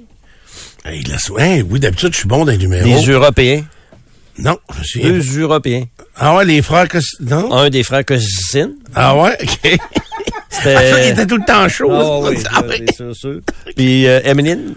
[0.86, 2.84] Hey, il a sou- hein, oui, d'habitude, je suis bon dans les numéros.
[2.86, 3.64] Des Européens.
[4.38, 5.02] Non, je suis...
[5.02, 5.84] Deux Européens.
[6.18, 6.88] Ah ouais, les frères...
[7.22, 7.54] Non?
[7.54, 8.72] Un des frères Cosin.
[8.94, 9.38] Ah ouais?
[9.42, 9.60] OK.
[10.50, 10.76] C'était...
[10.76, 11.92] Ah, ça, il était tout le temps chaud.
[11.92, 12.86] Ah oui, Ah, oui.
[12.88, 13.40] c'est sûr, sûr.
[13.76, 14.74] Puis euh, Emeline.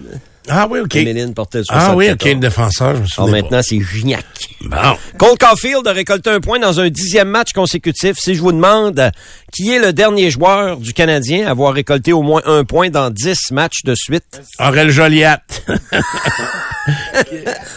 [0.49, 0.97] Ah oui, OK.
[0.97, 1.92] Emeline portait le 74.
[1.92, 3.40] Ah oui, OK, le défenseur, je me Alors souviens pas.
[3.42, 4.25] maintenant, c'est Gignac.
[4.62, 4.77] Bon.
[5.18, 8.16] Cole Caulfield a récolté un point dans un dixième match consécutif.
[8.18, 9.11] Si je vous demande
[9.53, 13.11] qui est le dernier joueur du Canadien à avoir récolté au moins un point dans
[13.11, 15.43] dix matchs de suite, Aurel Joliat.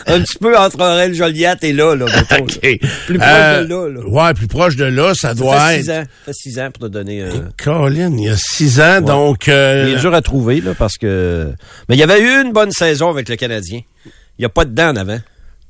[0.08, 2.60] un petit peu entre Aurel Joliat et là, là, mettons, OK.
[2.64, 2.78] là.
[3.08, 4.08] Plus proche Euh, de là, là.
[4.08, 5.82] Ouais, plus proche de là, ça Ça doit fait être...
[5.84, 6.04] six ans.
[6.04, 7.22] Ça fait six ans pour te donner...
[7.22, 7.32] euh,
[7.62, 9.48] Colin, il y a six ans, donc...
[9.48, 11.54] euh, Il est dur à trouver, là, parce que...
[11.90, 13.82] Mais il y avait eu une bonne saison avec le Canadien.
[14.06, 15.20] Il n'y a pas de dents en avant.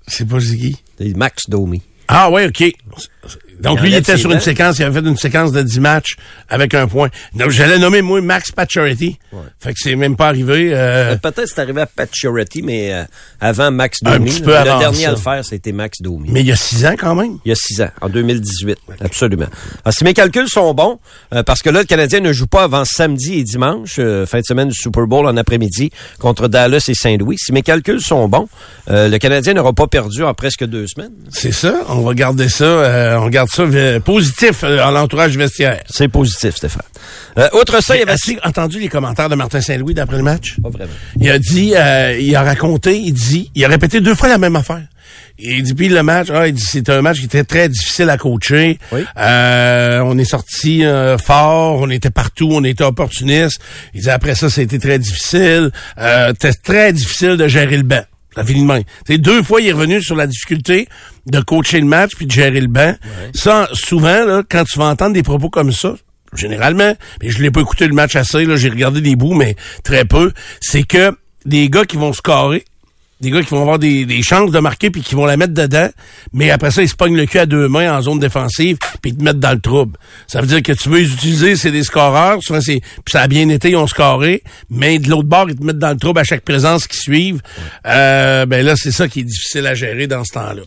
[0.08, 0.78] C'est pas Ziggy.
[1.00, 1.82] C'est Max Domi.
[2.08, 2.64] Ah ouais, OK.
[3.60, 5.80] Donc Il lui, il était sur une séquence, il avait fait une séquence de 10
[5.80, 6.16] matchs
[6.50, 7.10] avec un point.
[7.36, 9.20] Donc j'allais nommer, moi, Max Pacioretty.
[9.60, 10.74] Fait que c'est même pas arrivé.
[10.74, 13.04] euh, Euh, Peut-être c'est arrivé à Pat Charity, mais euh,
[13.40, 14.30] avant Max Un Domi.
[14.32, 14.46] petit là.
[14.46, 15.08] peu le avant dernier ça.
[15.10, 16.30] à le faire, c'était Max Domi.
[16.32, 17.38] mais il y a six ans quand même.
[17.46, 18.78] Il y a six ans, en 2018.
[19.00, 19.46] Absolument.
[19.86, 21.00] Alors, si mes calculs sont bons,
[21.34, 24.40] euh, parce que là, le Canadien ne joue pas avant samedi et dimanche, euh, fin
[24.40, 27.38] de semaine du Super Bowl en après-midi, contre Dallas et Saint-Louis.
[27.38, 28.48] Si mes calculs sont bons,
[28.90, 31.12] euh, le Canadien n'aura pas perdu en presque deux semaines.
[31.30, 31.76] C'est ça.
[31.90, 32.66] On va garder ça.
[33.12, 35.82] Euh, on garde ça euh, positif euh, en l'entourage vestiaire.
[35.89, 36.84] C'est positif, Stéphane.
[37.38, 38.13] Euh, outre ça, il avait...
[38.13, 40.56] As-tu entendu les commentaires de Martin Saint-Louis d'après le match?
[40.62, 40.91] Pas vraiment.
[41.19, 44.38] Il a dit, euh, il a raconté, il dit, il a répété deux fois la
[44.38, 44.82] même affaire.
[45.39, 48.10] Il dit, puis le match, ah, il dit, c'était un match qui était très difficile
[48.10, 48.78] à coacher.
[48.91, 49.04] Oui.
[49.17, 53.60] Euh, on est sorti euh, fort, on était partout, on était opportuniste.
[53.93, 55.71] Il dit, après ça, c'était très difficile.
[55.97, 58.04] Euh, c'était très difficile de gérer le banc.
[58.36, 58.84] Ça finit de même.
[59.06, 60.88] Sais, deux fois, il est revenu sur la difficulté
[61.26, 62.96] de coacher le match puis de gérer le banc.
[63.34, 65.96] Ça, souvent, là, quand tu vas entendre des propos comme ça,
[66.34, 69.56] généralement, mais je l'ai pas écouté le match assez, là, j'ai regardé des bouts, mais
[69.84, 71.12] très peu, c'est que
[71.46, 72.63] des gars qui vont scorer,
[73.22, 75.54] des gars qui vont avoir des, des chances de marquer puis qui vont la mettre
[75.54, 75.90] dedans,
[76.34, 79.12] mais après ça, ils se pognent le cul à deux mains en zone défensive puis
[79.12, 79.98] ils te mettent dans le trouble.
[80.28, 83.22] Ça veut dire que tu veux les utiliser, c'est des scoreurs, souvent c'est puis ça
[83.22, 85.98] a bien été, ils ont scoré, mais de l'autre bord, ils te mettent dans le
[85.98, 87.42] trouble à chaque présence qui suivent.
[87.86, 90.64] Euh, ben là, c'est ça qui est difficile à gérer dans ce temps-là.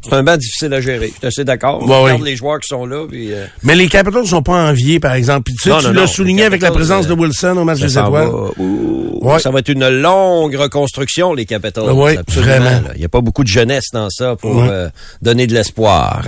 [0.00, 1.08] C'est un banc difficile à gérer.
[1.08, 1.80] Je suis assez d'accord.
[1.82, 2.30] On Ouais, regarde oui.
[2.30, 3.32] les joueurs qui sont là, puis...
[3.32, 5.42] euh, Mais les Capitals sont pas enviés, par exemple.
[5.46, 7.98] Puis tu sais, tu l'as souligné avec la présence euh, de Wilson au match des
[7.98, 8.28] étoiles.
[8.28, 8.50] va.
[8.58, 9.18] Ouh.
[9.20, 9.40] Ouais.
[9.40, 11.90] Ça va être une longue reconstruction, les Capitals.
[11.92, 12.80] Oui, vraiment.
[12.94, 14.68] Il n'y a pas beaucoup de jeunesse dans ça pour Ouais.
[14.70, 14.88] euh,
[15.20, 16.22] donner de l'espoir.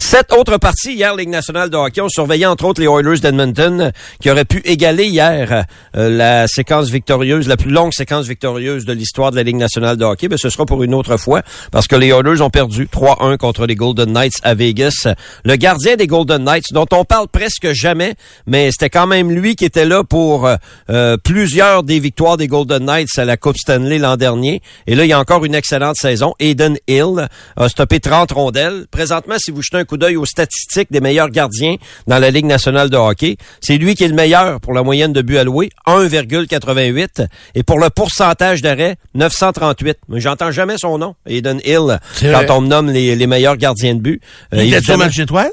[0.00, 3.92] Cette autre partie, hier, Ligue nationale de hockey, on surveillait entre autres les Oilers d'Edmonton,
[4.20, 5.64] qui auraient pu égaler hier
[5.96, 9.96] euh, la séquence victorieuse, la plus longue séquence victorieuse de l'histoire de la Ligue nationale
[9.96, 10.26] de hockey.
[10.28, 13.66] Mais ce sera pour une autre fois, parce que les Oilers ont perdu 3-1 contre
[13.66, 15.06] les Golden Knights à Vegas.
[15.44, 18.14] Le gardien des Golden Knights, dont on parle presque jamais,
[18.46, 20.56] mais c'était quand même lui qui était là pour euh,
[20.90, 24.62] euh, plusieurs des victoires des Golden Knights à la Coupe Stanley l'an dernier.
[24.86, 26.34] Et là, il y a encore une excellente saison.
[26.38, 28.86] Aiden Hill a stoppé 30 rondelles.
[28.90, 32.46] Présentement, si vous jetez un coup d'œil aux statistiques des meilleurs gardiens dans la Ligue
[32.46, 35.70] nationale de hockey, c'est lui qui est le meilleur pour la moyenne de buts alloués,
[35.86, 37.26] 1,88.
[37.54, 39.98] Et pour le pourcentage d'arrêt, 938.
[40.08, 43.94] Mais j'entends jamais son nom, Aiden Hill, quand on me nomme les, les meilleurs gardiens
[43.94, 44.20] de but.
[44.54, 45.52] Euh, Il était évidemment- match d'étoiles?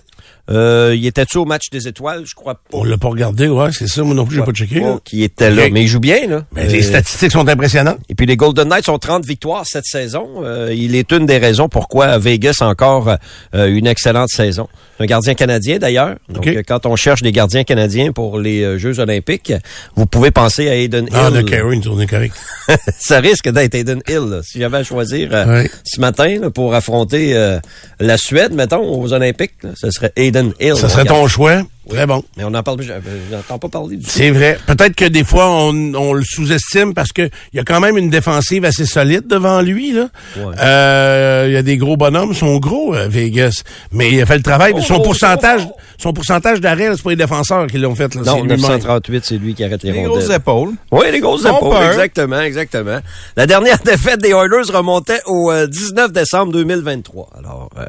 [0.50, 2.24] Euh, il était-tu au match des étoiles?
[2.26, 2.60] Je crois pas.
[2.74, 4.04] On l'a pas regardé, ouais, c'est ça.
[4.04, 4.80] Moi non plus, j'ai pas checké.
[4.82, 5.70] Pas Qui était là.
[5.72, 6.44] Mais il joue bien, là.
[6.54, 8.00] Mais les Euh, statistiques sont impressionnantes.
[8.10, 10.28] et puis les Golden Knights ont 30 victoires cette saison.
[10.44, 13.16] Euh, il est une des raisons pourquoi Vegas a encore
[13.56, 14.68] euh, une excellente saison.
[15.00, 16.16] Un gardien canadien d'ailleurs.
[16.30, 19.54] Donc euh, quand on cherche des gardiens canadiens pour les Jeux olympiques,
[19.96, 21.14] vous pouvez penser à Aiden Hill.
[21.14, 22.36] Ah, de Carey, une tournée correcte.
[23.00, 24.28] Ça risque d'être Aiden Hill.
[24.30, 24.42] là.
[24.44, 25.70] Si j'avais à choisir euh, Ouais.
[25.84, 27.60] ce matin là, pour affronter euh,
[28.00, 30.76] la Suède, mettons, aux Olympiques, là, ce serait Aiden Hill.
[30.76, 31.64] Ça serait ton choix?
[31.90, 32.24] Très bon.
[32.38, 32.92] Mais on n'en parle plus.
[33.32, 34.10] J'entends pas parler du tout.
[34.12, 34.58] C'est vrai.
[34.68, 37.24] Peut-être que des fois, on, on le sous-estime parce que
[37.54, 39.92] il y a quand même une défensive assez solide devant lui.
[39.92, 40.10] Là.
[40.38, 40.56] Ouais.
[40.60, 43.64] Euh, Il y a des gros bonhommes, ils sont gros, euh, Vegas.
[43.92, 44.74] Mais il a fait le travail.
[44.76, 48.14] Oh, son oh, pourcentage, oh, son pourcentage d'arrêt, c'est pas les défenseurs qui l'ont fait.
[48.16, 48.60] Là, Non, c'est lui-même.
[48.62, 50.12] 938, c'est lui qui arrête les, Les rondelles.
[50.26, 50.74] grosses épaules.
[50.92, 53.00] Oui, les grosses On épaules, exactement, exactement.
[53.36, 57.30] La dernière défaite des Oilers remontait au euh, 19 décembre 2023.
[57.38, 57.86] Alors, euh,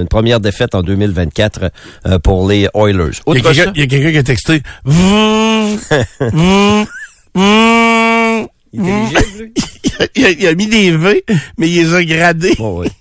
[0.00, 1.70] une première défaite en 2024
[2.06, 3.10] euh, pour les Oilers.
[3.36, 4.62] Il y a quelqu'un il y a quelqu'un qui a texté.
[8.72, 9.52] Il est intelligible, lui?
[10.16, 11.24] il, a, il a mis des V,
[11.58, 12.54] mais il les a gradés.
[12.58, 12.88] Bon, oui.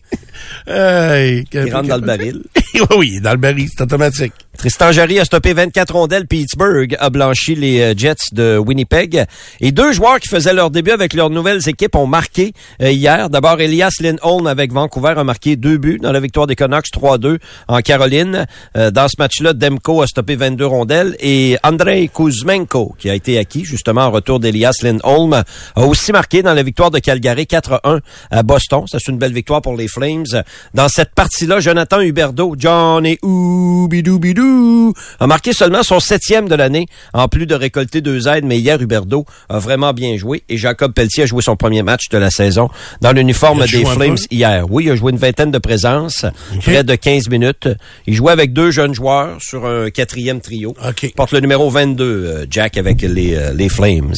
[0.67, 2.41] Hey, Il rentre dans le baril.
[2.97, 4.33] oui, dans le baril, c'est automatique.
[4.57, 6.27] Tristan Jarry a stoppé 24 rondelles.
[6.27, 9.25] Pittsburgh a blanchi les euh, Jets de Winnipeg.
[9.59, 13.29] Et deux joueurs qui faisaient leur début avec leurs nouvelles équipes ont marqué euh, hier.
[13.29, 17.37] D'abord, Elias Lindholm avec Vancouver a marqué deux buts dans la victoire des Canucks 3-2
[17.67, 18.45] en Caroline.
[18.77, 21.15] Euh, dans ce match-là, Demko a stoppé 22 rondelles.
[21.19, 25.33] Et Andrei Kuzmenko, qui a été acquis justement en retour d'Elias Lindholm,
[25.75, 27.99] a aussi marqué dans la victoire de Calgary 4-1
[28.31, 28.85] à Boston.
[28.87, 30.25] Ça, c'est une belle victoire pour les Flames.
[30.73, 37.27] Dans cette partie-là, Jonathan Huberdeau, Johnny Oubidou a marqué seulement son septième de l'année, en
[37.27, 38.43] plus de récolter deux aides.
[38.43, 40.41] Mais hier, Huberdeau a vraiment bien joué.
[40.49, 42.69] Et Jacob Pelletier a joué son premier match de la saison
[43.01, 44.65] dans l'uniforme des Flames hier.
[44.67, 46.25] Oui, il a joué une vingtaine de présences,
[46.63, 47.69] près de 15 minutes.
[48.07, 50.73] Il jouait avec deux jeunes joueurs sur un quatrième trio.
[50.83, 51.03] OK.
[51.03, 54.15] Il porte le numéro 22, euh, Jack, avec les, euh, les Flames.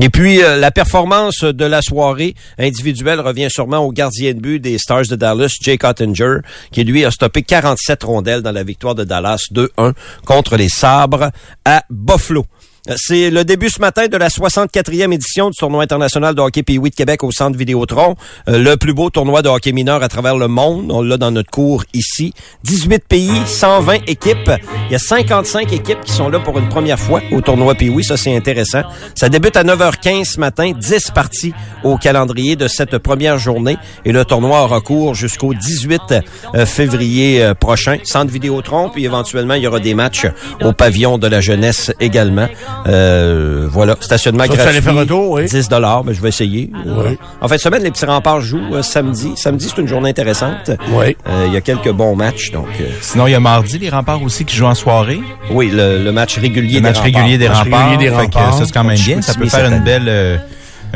[0.00, 4.58] Et puis, euh, la performance de la soirée individuelle revient sûrement au gardien de but
[4.58, 6.38] des Stars de Dallas, Jake Ottinger,
[6.72, 7.42] qui lui a stoppé
[7.74, 11.30] 47 rondelles dans la victoire de Dallas 2-1 contre les Sabres
[11.64, 12.46] à Buffalo.
[12.90, 16.62] Euh, C'est le début ce matin de la 64e édition du tournoi international de hockey
[16.62, 18.14] Pee-Wee de Québec au Centre Vidéotron.
[18.48, 20.92] Euh, le plus beau tournoi de hockey mineur à travers le monde.
[20.92, 22.34] On l'a dans notre cours ici.
[22.64, 24.50] 18 pays, 120 équipes.
[24.88, 28.04] Il y a 55 équipes qui sont là pour une première fois au tournoi Pee-Wee.
[28.04, 28.82] Ça, c'est intéressant.
[29.14, 30.72] Ça débute à 9h15 ce matin.
[30.78, 33.78] 10 parties au calendrier de cette première journée.
[34.04, 36.02] Et le tournoi aura cours jusqu'au 18
[36.54, 37.96] euh, février euh, prochain.
[38.04, 38.90] Centre Vidéotron.
[38.90, 40.26] Puis éventuellement, il y aura des matchs
[40.62, 42.48] au pavillon de la jeunesse également.
[42.86, 44.70] Euh, voilà, stationnement Ça, tu gratuit.
[44.70, 45.46] allais faire un tour, oui.
[45.46, 46.70] 10 dollars, mais je vais essayer.
[46.84, 47.18] Oui.
[47.40, 49.32] En fin de semaine, les petits remparts jouent euh, samedi.
[49.36, 50.70] Samedi, c'est une journée intéressante.
[50.92, 51.16] Oui.
[51.28, 53.88] Euh, Il y a quelques bons matchs, donc euh, Sinon, il y a mardi, les
[53.88, 55.20] remparts aussi qui jouent en soirée.
[55.50, 57.04] oui, le, le match régulier Le des match remparts.
[57.20, 57.88] régulier des Match remparts.
[57.90, 58.58] régulier des Fait que remparts.
[58.58, 59.22] ça, c'est quand même bien.
[59.22, 60.36] Ça peut faire une belle, euh,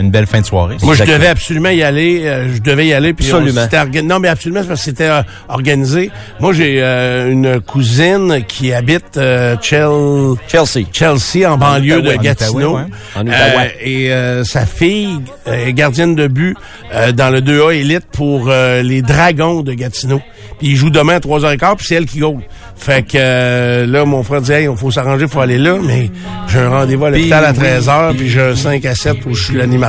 [0.00, 0.76] une belle fin de soirée.
[0.82, 2.22] Moi, je devais absolument y aller.
[2.24, 3.12] euh, je devais y aller.
[3.12, 3.62] Puis Absolument.
[3.72, 6.11] on Non, mais absolument, c'est parce que c'était euh, organisé.
[6.40, 10.87] Moi, j'ai euh, une cousine qui habite euh, Chel- Chelsea.
[10.92, 12.12] Chelsea, en banlieue de.
[12.12, 12.58] En Gatineau.
[12.76, 12.88] Outaouais, ouais.
[13.16, 13.74] En Outaouais.
[13.76, 16.56] Euh, et euh, sa fille est gardienne de but
[16.94, 20.20] euh, dans le 2A élite pour euh, les Dragons de Gatineau.
[20.58, 22.38] Puis il joue demain à 3h15, puis c'est elle qui goal.
[22.76, 26.11] Fait que euh, là, mon frère dit, hey, il faut s'arranger, faut aller là, mais
[26.48, 29.44] j'ai un rendez-vous à l'hôpital à 13h, puis j'ai un 5 à 7 où je
[29.44, 29.88] suis l'animateur.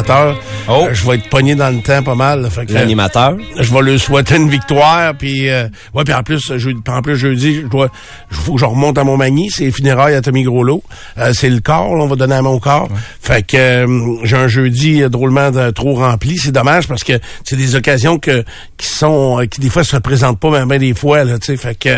[0.67, 0.85] Oh.
[0.87, 2.41] Euh, je vais être pogné dans le temps pas mal.
[2.41, 2.49] là.
[2.49, 3.35] Fait que, L'animateur.
[3.59, 7.15] je vais lui souhaiter une victoire, puis euh, ouais, puis en plus, je, en plus
[7.17, 7.89] jeudi, je dois,
[8.29, 10.83] faut que je remonte à Montmagny, c'est les funérailles à Tommy Groslo,
[11.17, 12.89] Euh, c'est le corps, là, on va donner à mon corps.
[13.21, 17.13] Fait que euh, j'ai un jeudi euh, drôlement de- trop rempli, c'est dommage parce que
[17.43, 18.43] c'est des occasions que
[18.77, 21.47] qui sont, euh, qui des fois se représentent pas, mais ben des fois là, tu
[21.47, 21.57] sais.
[21.57, 21.89] Fait que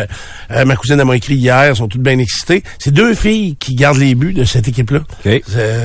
[0.50, 2.62] euh, ma cousine m'a écrit hier, elles sont toutes bien excitées.
[2.78, 5.00] C'est deux filles qui gardent les buts de cette équipe-là.
[5.24, 5.42] C'est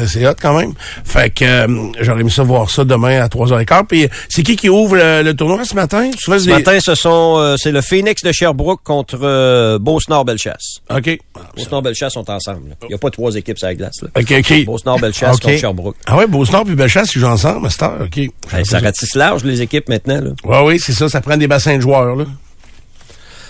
[0.07, 0.73] c'est hot quand même.
[1.03, 1.67] Fait que euh,
[2.07, 3.85] j'aurais aimé ça voir ça demain à 3h15.
[3.87, 6.09] Puis euh, c'est qui qui ouvre le, le tournoi ce matin?
[6.17, 10.79] Souvent, Ce matin, ce sont, euh, c'est le Phoenix de Sherbrooke contre euh, Beauce-Nord-Bellechasse.
[10.89, 11.19] OK.
[11.55, 12.75] Beauce-Nord-Bellechasse sont ensemble.
[12.83, 14.01] Il n'y a pas trois équipes sur la glace.
[14.01, 14.09] Là.
[14.17, 14.65] OK, OK.
[14.65, 15.41] Beauce-Nord-Bellechasse OK.
[15.43, 15.95] contre Sherbrooke.
[16.05, 17.91] Ah ouais, Beauce-Nord puis Bellechasse, ils jouent ensemble, Master.
[18.01, 18.17] OK.
[18.17, 20.21] Hey, ça ratisse large, les équipes, maintenant.
[20.21, 20.31] Là.
[20.43, 21.09] Ouais, oui, c'est ça.
[21.09, 22.25] Ça prend des bassins de joueurs, là.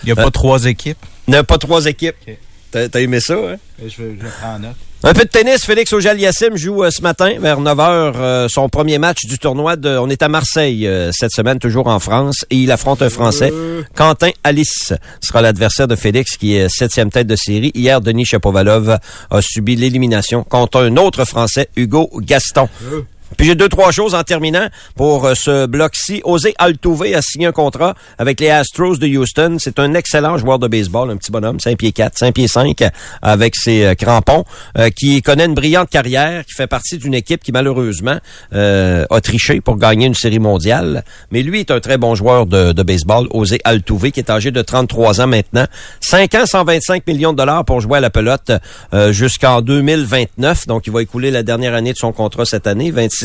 [0.03, 0.97] Il n'y a pas trois équipes.
[1.27, 2.15] Il n'y a pas trois équipes.
[2.71, 3.55] T'as t'as aimé ça, hein?
[3.79, 4.75] Je, vais, je prends en note.
[5.03, 9.25] Un peu de tennis, Félix Auger-Aliassime joue euh, ce matin vers 9h son premier match
[9.25, 9.75] du tournoi.
[9.75, 13.09] De, on est à Marseille euh, cette semaine, toujours en France, et il affronte un
[13.09, 13.53] Français.
[13.95, 17.71] Quentin Alice sera l'adversaire de Félix, qui est septième tête de série.
[17.75, 18.97] Hier, Denis Chapovalov
[19.29, 22.67] a subi l'élimination contre un autre Français, Hugo Gaston.
[23.35, 26.21] Puis j'ai deux, trois choses en terminant pour euh, ce bloc-ci.
[26.23, 29.57] Osé Altuve a signé un contrat avec les Astros de Houston.
[29.59, 32.83] C'est un excellent joueur de baseball, un petit bonhomme, 5 pieds 4, 5 pieds 5,
[33.21, 34.45] avec ses euh, crampons,
[34.77, 38.17] euh, qui connaît une brillante carrière, qui fait partie d'une équipe qui malheureusement
[38.53, 41.03] euh, a triché pour gagner une série mondiale.
[41.31, 44.61] Mais lui est un très bon joueur de, baseball, Osé Altuve, qui est âgé de
[44.61, 45.65] 33 ans maintenant.
[46.01, 48.51] 5 ans, 125 millions de dollars pour jouer à la pelote
[48.93, 50.67] euh, jusqu'en 2029.
[50.67, 53.16] Donc, il va écouler la dernière année de son contrat cette année, 26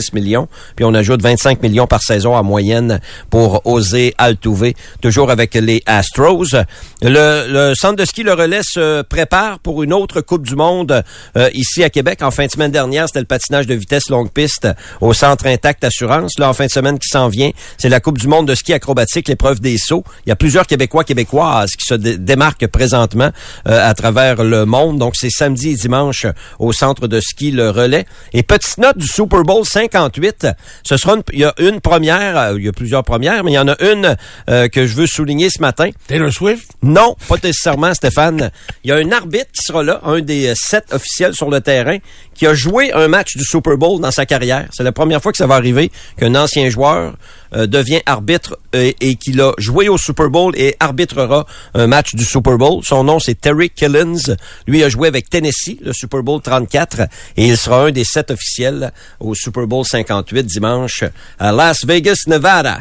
[0.76, 3.00] Puis on ajoute 25 millions par saison en moyenne
[3.30, 6.54] pour oser Altuve, toujours avec les Astros.
[7.02, 11.02] Le, centre de ski Le Relais se prépare pour une autre Coupe du Monde
[11.36, 12.22] euh, ici à Québec.
[12.22, 14.68] En fin de semaine dernière, c'était le patinage de vitesse longue piste
[15.00, 16.38] au Centre Intact Assurance.
[16.38, 18.72] Là, en fin de semaine qui s'en vient, c'est la Coupe du Monde de ski
[18.72, 20.04] acrobatique, l'épreuve des sauts.
[20.26, 23.30] Il y a plusieurs Québécois, Québécoises qui se dé- démarquent présentement
[23.68, 24.98] euh, à travers le monde.
[24.98, 26.26] Donc, c'est samedi et dimanche
[26.58, 28.06] au Centre de ski Le Relais.
[28.32, 30.46] Et petite note du Super Bowl 58,
[30.84, 33.52] ce sera une, il y a une première, euh, il y a plusieurs premières, mais
[33.52, 34.16] il y en a une
[34.48, 35.90] euh, que je veux souligner ce matin.
[36.06, 36.70] Taylor Swift?
[36.82, 38.50] Non, pas nécessairement, Stéphane.
[38.84, 41.60] Il y a un arbitre qui sera là, un des euh, sept officiels sur le
[41.60, 41.98] terrain,
[42.34, 44.68] qui a joué un match du Super Bowl dans sa carrière.
[44.72, 47.14] C'est la première fois que ça va arriver qu'un ancien joueur
[47.54, 52.14] euh, devient arbitre euh, et qu'il a joué au Super Bowl et arbitrera un match
[52.14, 52.82] du Super Bowl.
[52.82, 54.36] Son nom, c'est Terry Killens.
[54.66, 57.02] Lui a joué avec Tennessee, le Super Bowl 34,
[57.36, 61.04] et il sera un des sept officiels au Super Bowl 58 dimanche
[61.38, 62.80] à Las Vegas, Nevada.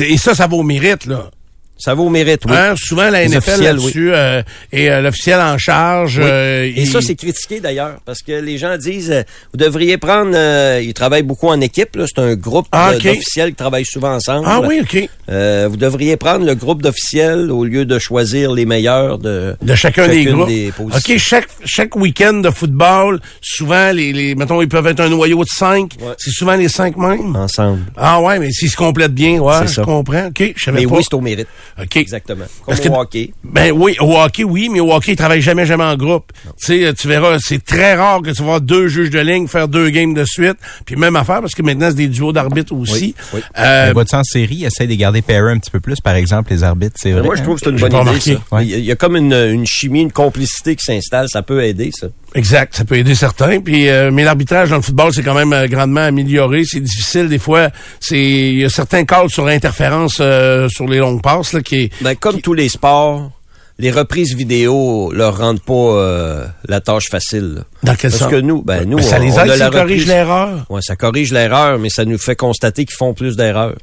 [0.00, 1.30] Et ça, ça vaut au mérite, là.
[1.76, 2.52] Ça vaut au mérite, oui.
[2.54, 6.18] Hein, souvent, la Les NFL là-dessus euh, est euh, l'officiel en charge.
[6.18, 6.24] Oui.
[6.24, 9.98] euh, Et il- ça, c'est critiqué d'ailleurs, parce que les gens disent, euh, vous devriez
[9.98, 13.84] prendre, euh, ils travaillent beaucoup en équipe, là, c'est un groupe Ah, d'officiels qui travaillent
[13.84, 14.46] souvent ensemble.
[14.48, 15.08] Ah oui, OK.
[15.28, 19.74] Euh, vous devriez prendre le groupe d'officiels au lieu de choisir les meilleurs de, De
[19.74, 20.46] chacun des groupes.
[20.46, 20.72] des.
[20.78, 25.42] OK, chaque, chaque week-end de football, souvent, les, les, mettons, ils peuvent être un noyau
[25.42, 25.92] de cinq.
[26.00, 26.12] Ouais.
[26.18, 27.34] C'est souvent les cinq mêmes?
[27.34, 27.80] ensemble.
[27.96, 30.26] Ah ouais, mais s'ils se complètent bien, ouais, je comprends.
[30.28, 30.94] OK, je savais Mais pas.
[30.96, 31.48] oui, c'est au mérite.
[31.80, 31.96] OK.
[31.96, 32.44] Exactement.
[32.64, 33.30] Comme Parce au que- hockey.
[33.42, 36.32] Ben oui, au hockey, oui, mais au hockey, ils travaillent jamais, jamais en groupe.
[36.64, 39.48] Tu sais, tu verras, c'est très rare que tu vas voir deux juges de ligne
[39.48, 40.56] faire deux games de suite.
[40.86, 43.14] Puis même affaire, parce que maintenant, c'est des duos d'arbitres aussi.
[43.32, 43.40] oui.
[43.58, 46.50] Euh, Mais vois-tu en série, essaie de garder pair un petit peu plus, par exemple,
[46.52, 47.22] les arbitres, c'est Mais vrai.
[47.26, 48.34] moi, je trouve que c'est une bonne idée, remarqué.
[48.34, 48.56] ça.
[48.56, 48.64] Ouais.
[48.64, 51.26] Il y a- il y a comme une, une chimie, une complicité qui s'installe.
[51.30, 52.08] Ça peut aider, ça.
[52.36, 53.60] Exact, ça peut aider certains.
[53.60, 56.64] Puis, euh, mais l'arbitrage dans le football, c'est quand même euh, grandement amélioré.
[56.64, 57.70] C'est difficile des fois.
[58.00, 61.76] C'est il y a certains calls sur interférence euh, sur les longues passes là, qui
[61.76, 62.02] est.
[62.02, 63.30] Ben, comme tous les sports,
[63.78, 67.54] les reprises vidéo leur rendent pas euh, la tâche facile.
[67.56, 67.60] là.
[67.82, 68.30] Dans quel Parce sens?
[68.30, 70.66] que nous, ben nous, Ben, ça on- les on a aide, la ça corrige l'erreur.
[70.70, 73.74] Ouais, ça corrige l'erreur, mais ça nous fait constater qu'ils font plus d'erreurs.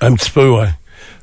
[0.00, 0.68] Un petit peu, ouais.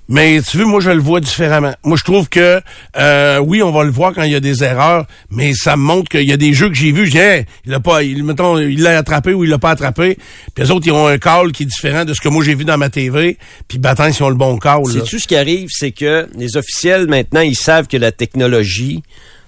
[0.09, 1.73] Mais tu veux, moi je le vois différemment.
[1.83, 2.61] Moi je trouve que
[2.97, 5.81] euh, oui, on va le voir quand il y a des erreurs, mais ça me
[5.81, 8.23] montre qu'il y a des jeux que j'ai vus, je dis il l'a pas, il
[8.23, 10.17] mettons, il l'a attrapé ou il l'a pas attrapé.
[10.53, 12.53] Puis les autres ils ont un call qui est différent de ce que moi j'ai
[12.53, 13.37] vu dans ma TV.
[13.67, 14.85] Puis battant ils ont le bon call.
[14.87, 19.03] Sais-tu ce qui arrive, c'est que les officiels maintenant, ils savent que la technologie,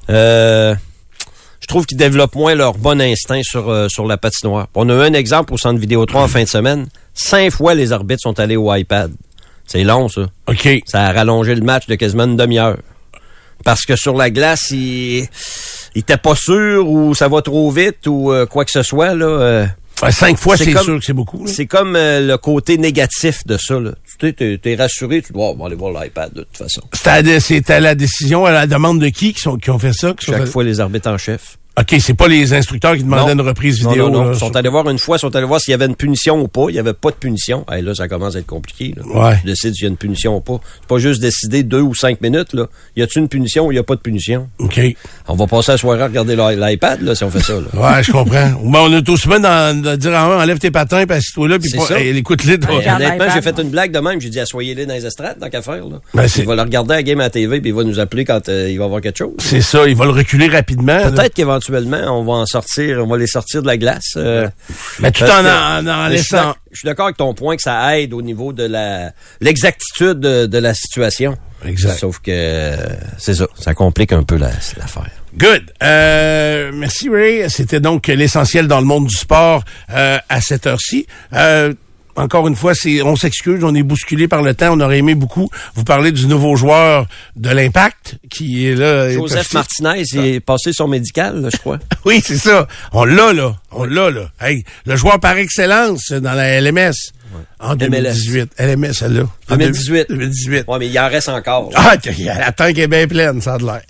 [0.09, 0.73] euh,
[1.59, 4.67] je trouve qu'ils développent moins leur bon instinct sur euh, sur la patinoire.
[4.73, 6.87] On a eu un exemple au centre vidéo 3 en fin de semaine.
[7.13, 9.11] Cinq fois les arbitres sont allés au iPad.
[9.67, 10.27] C'est long ça.
[10.47, 10.69] Ok.
[10.85, 12.77] Ça a rallongé le match de quasiment une demi-heure.
[13.63, 15.27] Parce que sur la glace, il,
[15.95, 19.15] il était pas sûr ou ça va trop vite ou euh, quoi que ce soit.
[19.15, 19.65] Là, euh,
[20.11, 21.47] cinq fois C'est sûr que c'est beaucoup.
[21.47, 23.79] c'est comme euh, le côté négatif de ça.
[23.79, 23.91] Là.
[24.19, 26.81] Tu sais, t'es, t'es rassuré, tu dois va aller voir l'iPad de toute façon.
[26.93, 29.71] C'était à, la- c'était à la décision, à la demande de qui qui, sont, qui
[29.71, 30.13] ont fait ça.
[30.13, 31.57] qui Chaque fait- fois, les arbitres en chef.
[31.77, 33.43] OK, c'est pas les instructeurs qui demandaient Non.
[33.43, 34.09] une reprise Non, vidéo.
[34.09, 34.23] non, non.
[34.27, 35.85] là, Ils sont sur- allés voir une fois, ils sont allés voir s'il y avait
[35.87, 36.67] une punition ou pas.
[36.69, 37.65] Il n'y avait pas de punition.
[37.69, 38.95] Hey, là, ça commence à être compliqué.
[38.95, 39.03] Là.
[39.05, 39.37] Ouais.
[39.41, 40.59] Tu décides s'il y a une punition ou pas.
[40.79, 42.53] C'est pas juste décider deux ou cinq minutes.
[42.53, 42.67] Là.
[42.95, 44.47] Y a-t-il une punition ou y a pas de punition?
[44.59, 44.79] OK.
[45.27, 47.53] On va passer la soirée à regarder l'i- l'iPad là, si on fait ça.
[47.55, 47.61] Là.
[47.97, 48.51] Ouais, je comprends.
[48.63, 51.49] Ou ben, on est aussi bien dans, de dire, ah, enlève tes patins, puis assis-toi
[51.49, 51.69] là, puis
[52.17, 52.57] écoute-les.
[52.57, 52.75] toi.
[52.95, 54.21] Honnêtement, j'ai fait une blague de même.
[54.21, 55.85] J'ai dit, assoyez-les dans les estrades, tant qu'à faire.
[55.85, 55.99] Là.
[56.13, 57.83] Ben, c'est- il va le regarder à la game à la TV, puis il va
[57.83, 59.33] nous appeler quand euh, il va avoir quelque chose.
[59.39, 61.01] C'est ça, il va le reculer rapidement.
[61.11, 64.13] Peut-être qu'éventuellement, on va en sortir, on va les sortir de la glace.
[64.17, 64.47] euh,
[64.99, 66.55] Mais tout en, en, laissant...
[66.71, 70.45] Je suis d'accord avec ton point que ça aide au niveau de la l'exactitude de,
[70.45, 71.37] de la situation.
[71.65, 71.97] Exact.
[71.99, 72.75] Sauf que
[73.17, 75.09] c'est ça, ça complique un peu la- l'affaire.
[75.37, 75.71] Good.
[75.81, 77.49] Euh, merci Ray.
[77.49, 81.07] C'était donc l'essentiel dans le monde du sport euh, à cette heure-ci.
[81.33, 81.73] Euh,
[82.15, 84.73] encore une fois, c'est, on s'excuse, on est bousculé par le temps.
[84.73, 89.11] On aurait aimé beaucoup vous parler du nouveau joueur de l'Impact qui est là.
[89.11, 91.79] Joseph Martinez, il est passé son médical, là, je crois.
[92.05, 92.67] Oui, c'est ça.
[92.93, 93.55] On l'a là.
[93.71, 94.29] On l'a là.
[94.39, 96.93] Hey, le joueur par excellence dans la LMS
[97.59, 98.51] en 2018.
[98.59, 99.23] LMS, celle-là.
[99.49, 100.05] En 2018.
[100.09, 100.65] 2018.
[100.67, 101.71] Ouais, mais il en reste encore.
[101.71, 101.79] là.
[101.79, 101.95] Ah,
[102.39, 103.81] la tank est bien pleine, ça a de l'air.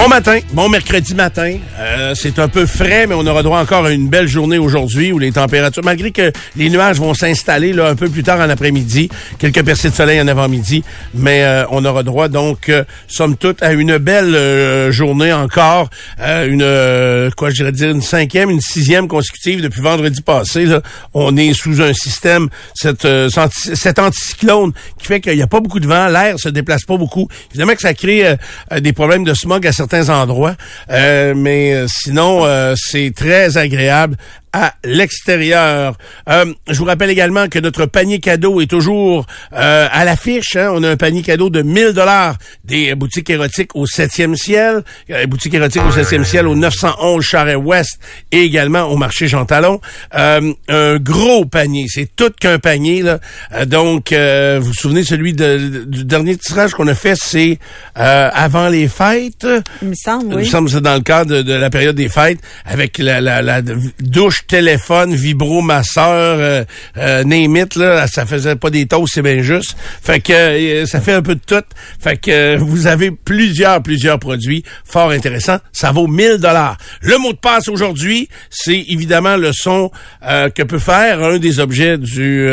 [0.00, 1.58] Bon matin, bon mercredi matin.
[1.78, 5.12] Euh, c'est un peu frais, mais on aura droit encore à une belle journée aujourd'hui
[5.12, 8.48] où les températures, malgré que les nuages vont s'installer là un peu plus tard en
[8.48, 10.82] après-midi, quelques percées de soleil en avant-midi,
[11.12, 15.90] mais euh, on aura droit donc, euh, somme toute, à une belle euh, journée encore,
[16.18, 20.66] euh, une quoi je dire une cinquième, une sixième consécutive depuis vendredi passé.
[21.12, 25.46] On est sous un système, cette, cet anti- cet anticyclone qui fait qu'il n'y a
[25.46, 27.28] pas beaucoup de vent, l'air se déplace pas beaucoup.
[27.50, 28.34] Évidemment que ça crée
[28.80, 30.56] des problèmes de smog à certains endroits,
[30.90, 34.16] euh, mais euh, sinon euh, c'est très agréable
[34.52, 35.96] à l'extérieur.
[36.28, 40.56] Euh, je vous rappelle également que notre panier cadeau est toujours euh, à l'affiche.
[40.56, 40.70] hein.
[40.72, 45.26] On a un panier cadeau de 1000 dollars des boutiques érotiques au 7e ciel, euh,
[45.26, 47.98] boutique érotique au 7e ciel au 911 Charret-Ouest
[48.32, 49.80] et également au marché Jean Talon.
[50.16, 53.02] Euh, un gros panier, c'est tout qu'un panier.
[53.02, 53.18] Là.
[53.54, 57.58] Euh, donc, euh, vous vous souvenez, celui de- du dernier tirage qu'on a fait, c'est
[57.98, 59.46] euh, avant les fêtes.
[59.82, 61.96] Il me semble, Il me semble que c'est dans le cadre de, de la période
[61.96, 63.60] des fêtes, avec la, la, la
[64.00, 66.64] douche, téléphone, vibro, masseur, euh,
[66.96, 69.76] euh, name it, là, ça faisait pas des toasts, c'est bien juste.
[70.02, 71.62] Fait que euh, ça fait un peu de tout.
[72.00, 75.58] Fait que euh, vous avez plusieurs, plusieurs produits fort intéressants.
[75.72, 76.76] Ça vaut 1000 dollars.
[77.02, 79.90] Le mot de passe aujourd'hui, c'est évidemment le son
[80.26, 82.46] euh, que peut faire un des objets du,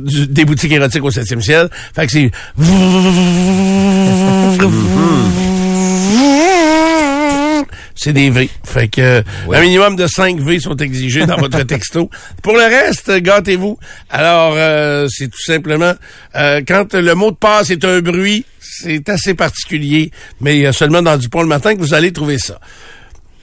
[0.00, 1.68] du- des boutiques érotiques au 7e ciel.
[1.94, 2.30] Fait que c'est
[8.02, 8.50] c'est des V.
[8.64, 9.22] Fait que
[9.52, 12.10] un minimum de 5 V sont exigés dans votre texto.
[12.42, 13.78] Pour le reste, gâtez-vous.
[14.10, 15.94] Alors, euh, c'est tout simplement
[16.34, 20.66] euh, quand le mot de passe est un bruit, c'est assez particulier, mais il y
[20.66, 22.58] a seulement dans Dupont le matin que vous allez trouver ça.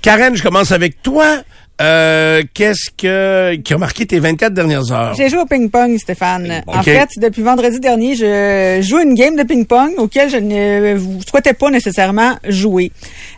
[0.01, 1.37] Karen, je commence avec toi.
[1.81, 5.13] Euh, Qu'est-ce que qui a marqué tes 24 dernières heures?
[5.15, 6.63] J'ai joué au ping-pong, Stéphane.
[6.67, 11.19] En fait, depuis vendredi dernier, je joue une game de ping-pong auquel je ne vous
[11.27, 12.91] souhaitais pas nécessairement jouer.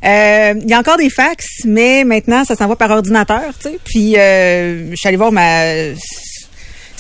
[0.04, 3.80] Euh, Il y a encore des fax, mais maintenant, ça s'envoie par ordinateur, tu sais.
[3.84, 5.64] Puis, euh, je suis allée voir ma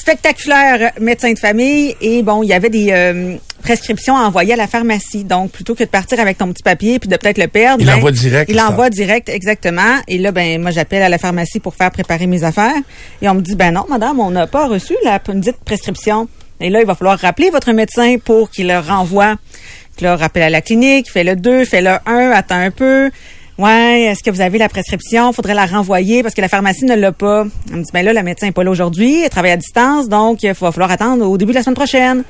[0.02, 4.56] spectaculaire médecin de famille et bon, il y avait des euh, prescriptions à envoyer à
[4.56, 5.24] la pharmacie.
[5.24, 7.86] Donc, plutôt que de partir avec ton petit papier puis de peut-être le perdre, Il
[7.88, 8.90] ben, l'envoie direct, Il ça.
[8.90, 9.98] direct, exactement.
[10.08, 12.74] Et là, ben, moi, j'appelle à la pharmacie pour faire préparer mes affaires.
[13.22, 16.28] Et on me dit, ben non, madame, on n'a pas reçu la p- dite prescription.
[16.60, 19.30] Et là, il va falloir rappeler votre médecin pour qu'il le renvoie.
[19.30, 23.12] Donc là, rappelle à la clinique, fait le 2, fait le 1, attends un peu.
[23.58, 25.34] Ouais, est-ce que vous avez la prescription?
[25.34, 27.46] Faudrait la renvoyer parce que la pharmacie ne l'a pas.
[27.70, 30.10] Elle me dit, ben là, le médecin n'est pas là aujourd'hui, elle travaille à distance,
[30.10, 32.24] donc il va falloir attendre au début de la semaine prochaine.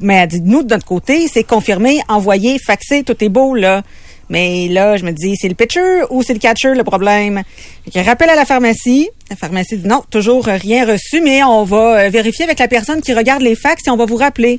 [0.00, 3.82] Mais elle dit, nous, de notre côté, c'est confirmé, envoyé, faxé, tout est beau, là.
[4.30, 7.42] Mais là, je me dis, c'est le pitcher ou c'est le catcher le problème?
[7.84, 9.10] Fait que rappel à la pharmacie.
[9.28, 13.02] La pharmacie dit non, toujours rien reçu, mais on va euh, vérifier avec la personne
[13.02, 14.58] qui regarde les fax et on va vous rappeler.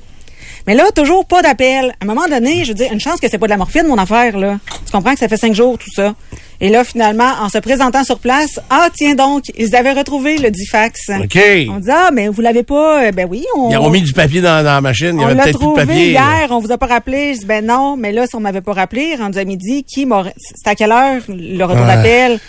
[0.66, 1.94] Mais là, toujours pas d'appel.
[2.00, 3.86] À un moment donné, je veux dire, une chance que c'est pas de la morphine,
[3.88, 4.60] mon affaire, là.
[4.86, 6.14] Tu comprends que ça fait cinq jours, tout ça.
[6.62, 10.50] Et là, finalement, en se présentant sur place, ah, tiens donc, ils avaient retrouvé le
[10.52, 11.10] Difax.
[11.10, 11.38] OK.
[11.70, 13.04] On dit, ah, mais vous l'avez pas.
[13.04, 13.70] Euh, Ben oui, on.
[13.70, 15.16] Ils ont mis du papier dans, dans la machine.
[15.18, 16.14] Il y avait peut-être plus de trouvé papier.
[16.14, 16.38] là.
[16.40, 17.34] hier, on vous a pas rappelé.
[17.34, 20.06] Je dis ben non, mais là, si on m'avait pas rappelé, rendu à midi, qui
[20.06, 20.34] m'aurait.
[20.38, 22.40] C'était à quelle heure le retour d'appel?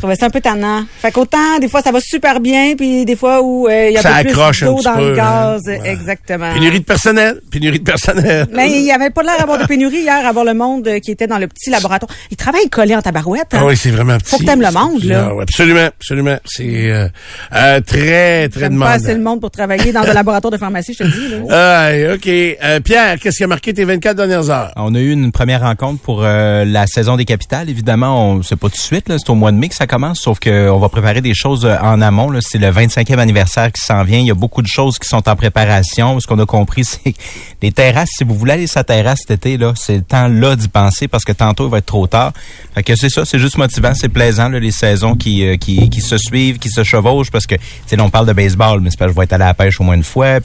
[0.00, 0.84] Trouvais ça un peu tannant.
[1.00, 3.96] Fait qu'autant, des fois, ça va super bien, puis des fois où euh, il y
[3.98, 5.62] a Ça un peu accroche plus d'eau dans peu, le gaz.
[5.68, 5.78] hein.
[5.82, 5.90] Ouais.
[5.90, 6.52] Exactement.
[6.54, 7.40] Pénurie de personnel.
[7.50, 8.46] Pénurie de personnel.
[8.54, 10.98] Mais il y avait pas l'air d'avoir de pénurie hier, à voir le monde euh,
[10.98, 12.10] qui était dans le petit laboratoire.
[12.30, 13.52] Ils travaillent collés en tabarouette.
[13.52, 13.58] hein.
[13.60, 14.30] Ah oui, c'est vraiment petit.
[14.30, 15.26] Faut que t'aimes le monde, là.
[15.30, 16.36] Ah oui, absolument, absolument.
[16.46, 17.08] C'est euh,
[17.54, 18.86] euh, très, très demandant.
[18.86, 21.28] pas assez le monde pour travailler dans un laboratoire de pharmacie, je te dis.
[21.28, 21.36] Là.
[21.50, 22.26] Ah, OK.
[22.26, 24.72] Euh, Pierre, qu'est-ce qui a marqué tes 24 dernières heures?
[24.76, 27.68] On a eu une première rencontre pour euh, la saison des capitales.
[27.68, 29.86] Évidemment, on c'est pas tout de suite, là, c'est au mois de mai que ça
[29.90, 32.30] commence, sauf que on va préparer des choses euh, en amont.
[32.40, 34.20] C'est le 25e anniversaire qui s'en vient.
[34.20, 36.18] Il y a beaucoup de choses qui sont en préparation.
[36.20, 37.14] Ce qu'on a compris, c'est
[37.60, 40.54] les terrasses, si vous voulez aller la terrasse cet été, là, c'est le temps là
[40.54, 42.32] d'y penser parce que tantôt il va être trop tard.
[42.74, 45.90] Fait que c'est ça, c'est juste motivant, c'est plaisant, là, les saisons qui, euh, qui,
[45.90, 48.90] qui se suivent, qui se chevauchent, parce que, tu sais, on parle de baseball, mais
[48.90, 50.40] c'est parce que je vais être allé à la pêche au moins une fois,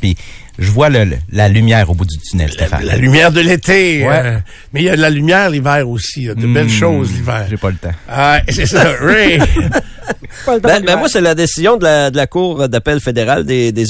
[0.58, 2.84] je vois le- le- la lumière au bout du tunnel, Stéphane.
[2.86, 4.06] La lumière de l'été.
[4.08, 4.22] Ouais.
[4.24, 4.38] euh,
[4.72, 6.22] mais il y a de la lumière l'hiver aussi.
[6.22, 7.46] Il y a de belles Hmm, choses l'hiver.
[7.50, 7.92] J'ai pas le temps.
[8.10, 8.94] Ah, c'est ça.
[9.02, 9.38] Ray.
[10.46, 13.00] Pas le temps Ben, ben moi, c'est la décision de la, de la Cour d'appel
[13.02, 13.84] fédérale des, des